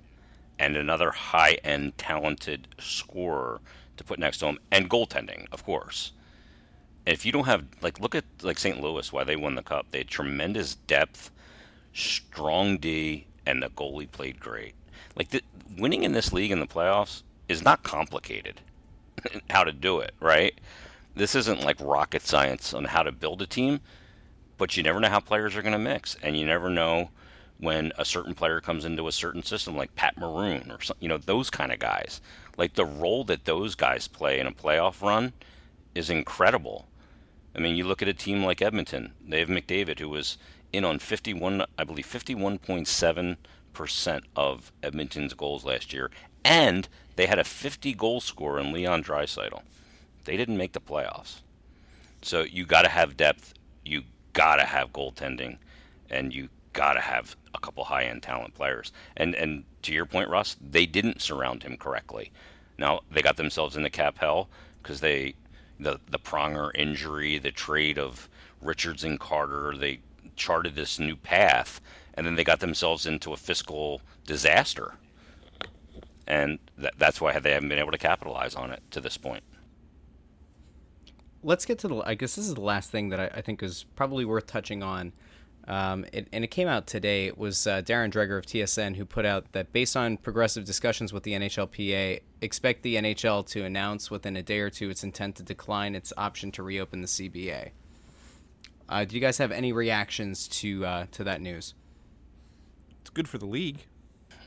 [0.59, 3.61] and another high-end talented scorer
[3.97, 6.13] to put next to him and goaltending, of course.
[7.05, 8.81] If you don't have like look at like St.
[8.81, 9.87] Louis why they won the cup.
[9.91, 11.31] They had tremendous depth,
[11.93, 14.75] strong D, and the goalie played great.
[15.17, 15.43] Like the,
[15.77, 18.61] winning in this league in the playoffs is not complicated.
[19.51, 20.59] how to do it, right?
[21.15, 23.81] This isn't like rocket science on how to build a team,
[24.59, 27.11] but you never know how players are going to mix, and you never know
[27.59, 31.09] when a certain player comes into a certain system, like Pat Maroon or some, you
[31.09, 32.21] know those kind of guys.
[32.57, 35.33] Like the role that those guys play in a playoff run
[35.95, 36.87] is incredible.
[37.55, 40.39] I mean, you look at a team like Edmonton; they have McDavid, who was
[40.73, 43.37] in on 51, I believe 51.7
[43.73, 46.11] percent of Edmonton's goals last year,
[46.45, 49.63] and they had a 50 goal scorer in Leon Draisaitl.
[50.25, 51.41] They didn't make the playoffs,
[52.23, 53.55] so you got to have depth,
[53.85, 54.03] you
[54.33, 55.59] got to have goaltending,
[56.09, 58.93] and you got to have a couple high-end talent players.
[59.17, 62.33] And and to your point, Russ, they didn't surround him correctly.
[62.79, 64.49] Now they got themselves into cap hell
[64.83, 65.35] because they
[65.83, 68.29] the the Pronger injury, the trade of
[68.61, 70.01] Richards and Carter, they
[70.37, 71.81] charted this new path,
[72.15, 74.95] and then they got themselves into a fiscal disaster,
[76.27, 79.43] and that, that's why they haven't been able to capitalize on it to this point.
[81.43, 81.97] Let's get to the.
[81.97, 84.83] I guess this is the last thing that I, I think is probably worth touching
[84.83, 85.13] on.
[85.69, 87.27] Um, it, and it came out today.
[87.27, 91.13] It was uh, Darren Dreger of TSN who put out that based on progressive discussions
[91.13, 95.37] with the NHLPA, expect the NHL to announce within a day or two its intent
[95.37, 97.71] to decline its option to reopen the CBA.
[98.89, 101.75] Uh, do you guys have any reactions to uh, to that news?
[103.01, 103.87] It's good for the league.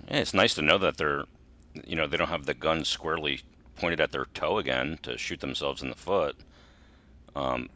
[0.09, 1.23] Yeah, it's nice to know that they're,
[1.85, 3.41] you know, they don't have the gun squarely
[3.75, 6.35] pointed at their toe again to shoot themselves in the foot.
[7.35, 7.69] Um,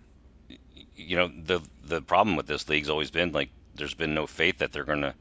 [0.99, 4.57] you know, the the problem with this league's always been like there's been no faith
[4.57, 5.15] that they're going to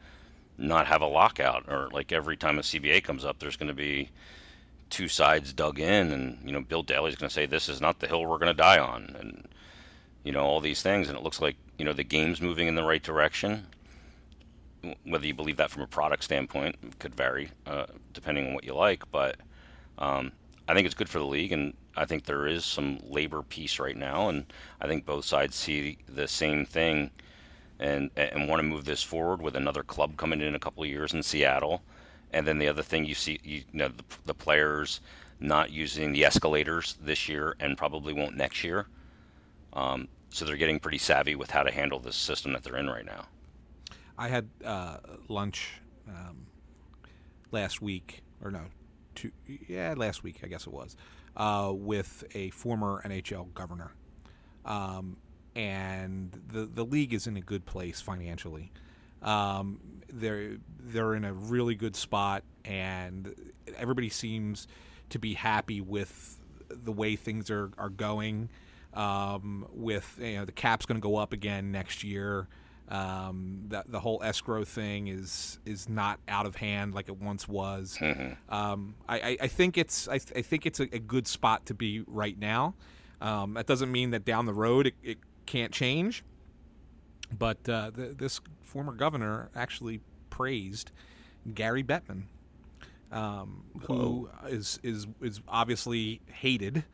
[0.59, 3.75] not have a lockout, or like every time a CBA comes up, there's going to
[3.75, 4.11] be
[4.91, 8.01] two sides dug in, and you know, Bill Daly's going to say this is not
[8.01, 9.49] the hill we're going to die on, and
[10.25, 12.75] you know all these things, and it looks like you know the game's moving in
[12.75, 13.67] the right direction.
[15.05, 18.75] Whether you believe that from a product standpoint could vary uh, depending on what you
[18.75, 19.37] like, but
[19.99, 20.33] um,
[20.69, 23.79] I think it's good for the league, and I think there is some labor peace
[23.79, 24.47] right now, and
[24.81, 27.11] I think both sides see the same thing,
[27.79, 30.89] and and want to move this forward with another club coming in a couple of
[30.89, 31.83] years in Seattle,
[32.33, 35.01] and then the other thing you see, you know, the, the players
[35.41, 38.87] not using the escalators this year and probably won't next year.
[39.73, 42.89] Um, so they're getting pretty savvy with how to handle this system that they're in
[42.89, 43.27] right now.
[44.17, 44.99] I had uh,
[45.29, 46.47] lunch um,
[47.53, 48.63] last week, or no,
[49.15, 49.31] two,
[49.69, 50.97] yeah, last week I guess it was,
[51.39, 53.93] uh, with a former NHL governor,
[54.65, 55.17] um,
[55.55, 58.73] and the the league is in a good place financially.
[59.23, 59.81] Um,
[60.13, 63.35] they're they're in a really good spot, and
[63.77, 64.67] everybody seems
[65.11, 66.39] to be happy with
[66.69, 68.51] the way things are are going.
[68.95, 72.49] Um, with you know the cap's going to go up again next year.
[72.91, 77.47] Um, that the whole escrow thing is is not out of hand like it once
[77.47, 77.99] was.
[78.01, 78.55] Mm-hmm.
[78.55, 81.75] Um, I, I, I think it's I, I think it's a, a, good spot to
[81.75, 82.75] be right now.
[83.21, 86.25] Um, that doesn't mean that down the road it, it can't change.
[87.31, 90.01] But uh, the, this former governor actually
[90.31, 90.91] praised
[91.55, 92.23] Gary Bettman,
[93.13, 96.85] um, who is is is obviously hated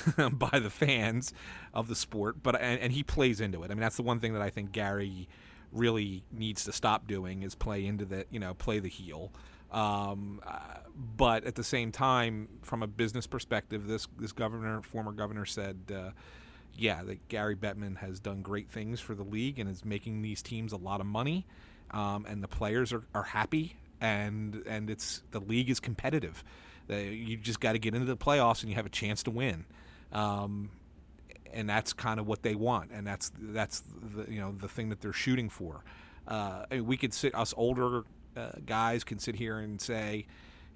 [0.32, 1.32] by the fans
[1.74, 3.70] of the sport, but and, and, he plays into it.
[3.70, 5.28] I mean, that's the one thing that I think Gary
[5.70, 9.32] really needs to stop doing is play into the you know play the heel.
[9.70, 10.58] Um, uh,
[11.16, 15.78] but at the same time, from a business perspective, this this governor, former governor, said,
[15.94, 16.10] uh,
[16.74, 20.42] yeah, that Gary Bettman has done great things for the league and is making these
[20.42, 21.46] teams a lot of money,
[21.90, 26.44] um, and the players are, are happy, and and it's the league is competitive.
[26.90, 29.30] Uh, you just got to get into the playoffs and you have a chance to
[29.30, 29.64] win.
[30.12, 30.70] Um,
[31.52, 33.82] and that's kind of what they want, and that's that's
[34.14, 35.84] the you know the thing that they're shooting for.
[36.26, 38.04] Uh, we could sit us older
[38.36, 40.26] uh, guys can sit here and say,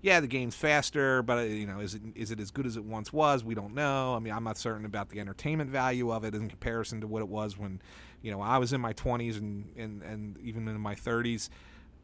[0.02, 2.76] yeah, the game's faster, but uh, you know, is it is it as good as
[2.76, 3.44] it once was?
[3.44, 4.14] We don't know.
[4.14, 7.22] I mean, I'm not certain about the entertainment value of it in comparison to what
[7.22, 7.80] it was when,
[8.22, 11.48] you know, I was in my 20s and and, and even in my 30s.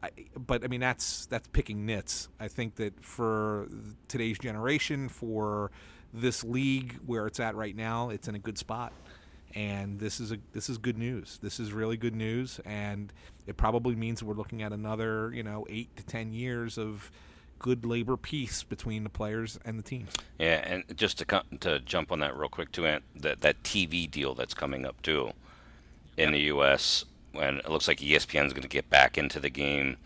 [0.01, 2.29] I, but I mean, that's that's picking nits.
[2.39, 3.67] I think that for
[4.07, 5.71] today's generation, for
[6.13, 8.93] this league where it's at right now, it's in a good spot.
[9.55, 11.39] And this is a this is good news.
[11.43, 13.13] This is really good news, and
[13.45, 17.11] it probably means we're looking at another you know eight to ten years of
[17.59, 20.11] good labor peace between the players and the teams.
[20.39, 24.09] Yeah, and just to to jump on that real quick too, Ant, that that TV
[24.09, 25.33] deal that's coming up too
[26.17, 27.05] in the U.S.
[27.33, 29.97] and it looks like ESPN is going to get back into the game,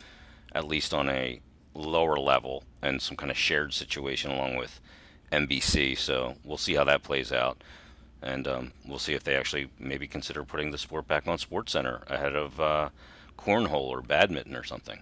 [0.53, 1.41] at least on a
[1.73, 4.79] lower level and some kind of shared situation along with
[5.31, 5.97] NBC.
[5.97, 7.63] So we'll see how that plays out,
[8.21, 11.73] and um, we'll see if they actually maybe consider putting the sport back on Sports
[11.73, 12.89] Center ahead of uh,
[13.37, 14.99] cornhole or badminton or something.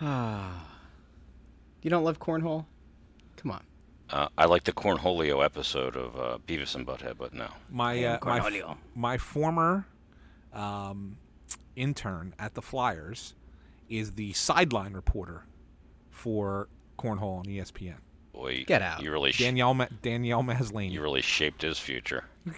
[0.00, 2.66] you don't love cornhole?
[3.36, 3.64] Come on.
[4.10, 7.46] Uh, I like the Cornholio episode of uh, Beavis and Butthead, but no.
[7.70, 9.86] My uh, my, f- my former
[10.52, 11.16] um,
[11.76, 13.34] intern at the Flyers
[13.88, 15.44] is the sideline reporter
[16.10, 16.68] for
[17.00, 17.94] cornhole on ESPN.
[18.32, 19.02] Boy, get out!
[19.02, 20.90] You really sh- Danielle Ma- Danielle Maslany.
[20.92, 22.24] You really shaped his future.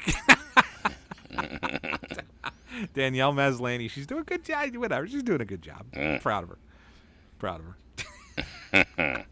[2.94, 3.88] Danielle Maslany.
[3.90, 4.74] She's doing a good job.
[4.76, 5.06] Whatever.
[5.06, 5.84] She's doing a good job.
[5.92, 6.20] Mm.
[6.20, 6.58] Proud of her.
[7.38, 7.76] Proud of her.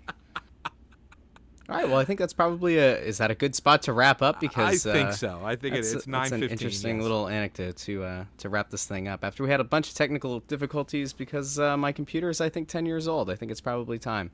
[1.69, 1.89] All right.
[1.89, 2.99] Well, I think that's probably a.
[2.99, 4.41] Is that a good spot to wrap up?
[4.41, 5.41] Because I think uh, so.
[5.45, 6.51] I think it, that's- it's that's nine an fifteen.
[6.51, 9.25] interesting little anecdote to uh, to wrap this thing up.
[9.25, 12.69] After we had a bunch of technical difficulties because uh, my computer is, I think,
[12.69, 13.31] ten years old.
[13.31, 14.31] I think it's probably time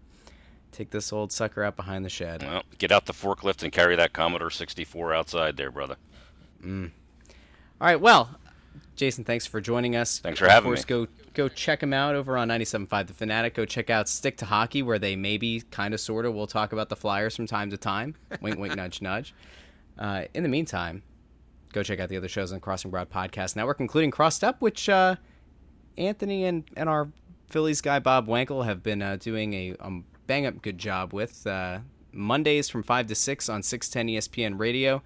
[0.76, 2.42] take this old sucker out behind the shed.
[2.42, 5.96] Well, get out the forklift and carry that Commodore 64 outside there, brother.
[6.62, 6.90] Mm.
[7.80, 8.00] All right.
[8.00, 8.38] Well,
[8.94, 10.18] Jason, thanks for joining us.
[10.18, 11.06] Thanks for having of course, me.
[11.06, 13.54] go go check them out over on 97.5 The Fanatic.
[13.54, 16.72] Go check out Stick to Hockey, where they maybe, kind of, sort of, will talk
[16.72, 18.14] about the Flyers from time to time.
[18.40, 19.34] wink, wink, nudge, nudge.
[19.98, 21.02] Uh, in the meantime,
[21.72, 24.60] go check out the other shows on the Crossing Broad Podcast Network, including Crossed Up,
[24.60, 25.16] which uh,
[25.98, 27.08] Anthony and, and our
[27.48, 31.46] Phillies guy Bob Wankel have been uh, doing a um, bang up good job with.
[31.46, 31.80] Uh,
[32.12, 35.02] Mondays from 5 to 6 on 610 ESPN Radio.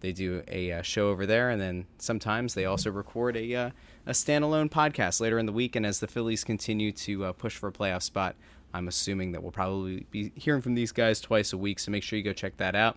[0.00, 3.70] They do a uh, show over there, and then sometimes they also record a, uh,
[4.06, 5.76] a standalone podcast later in the week.
[5.76, 8.34] And as the Phillies continue to uh, push for a playoff spot,
[8.74, 11.78] I'm assuming that we'll probably be hearing from these guys twice a week.
[11.78, 12.96] So make sure you go check that out.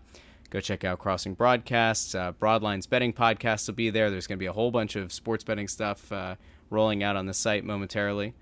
[0.50, 2.16] Go check out Crossing Broadcasts.
[2.16, 4.10] Uh, Broadlines Betting Podcast will be there.
[4.10, 6.36] There's going to be a whole bunch of sports betting stuff uh,
[6.70, 8.34] rolling out on the site momentarily.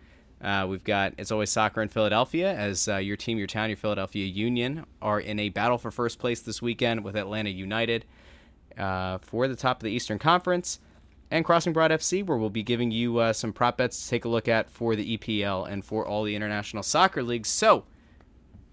[0.44, 3.78] Uh, we've got It's Always Soccer in Philadelphia as uh, your team, your town, your
[3.78, 8.04] Philadelphia Union are in a battle for first place this weekend with Atlanta United
[8.78, 10.80] uh, for the top of the Eastern Conference.
[11.32, 14.26] And Crossing Broad FC, where we'll be giving you uh, some prop bets to take
[14.26, 17.50] a look at for the EPL and for all the international soccer leagues.
[17.50, 17.86] So,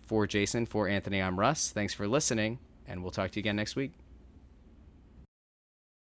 [0.02, 1.70] for Jason, for Anthony, I'm Russ.
[1.70, 3.92] Thanks for listening, and we'll talk to you again next week.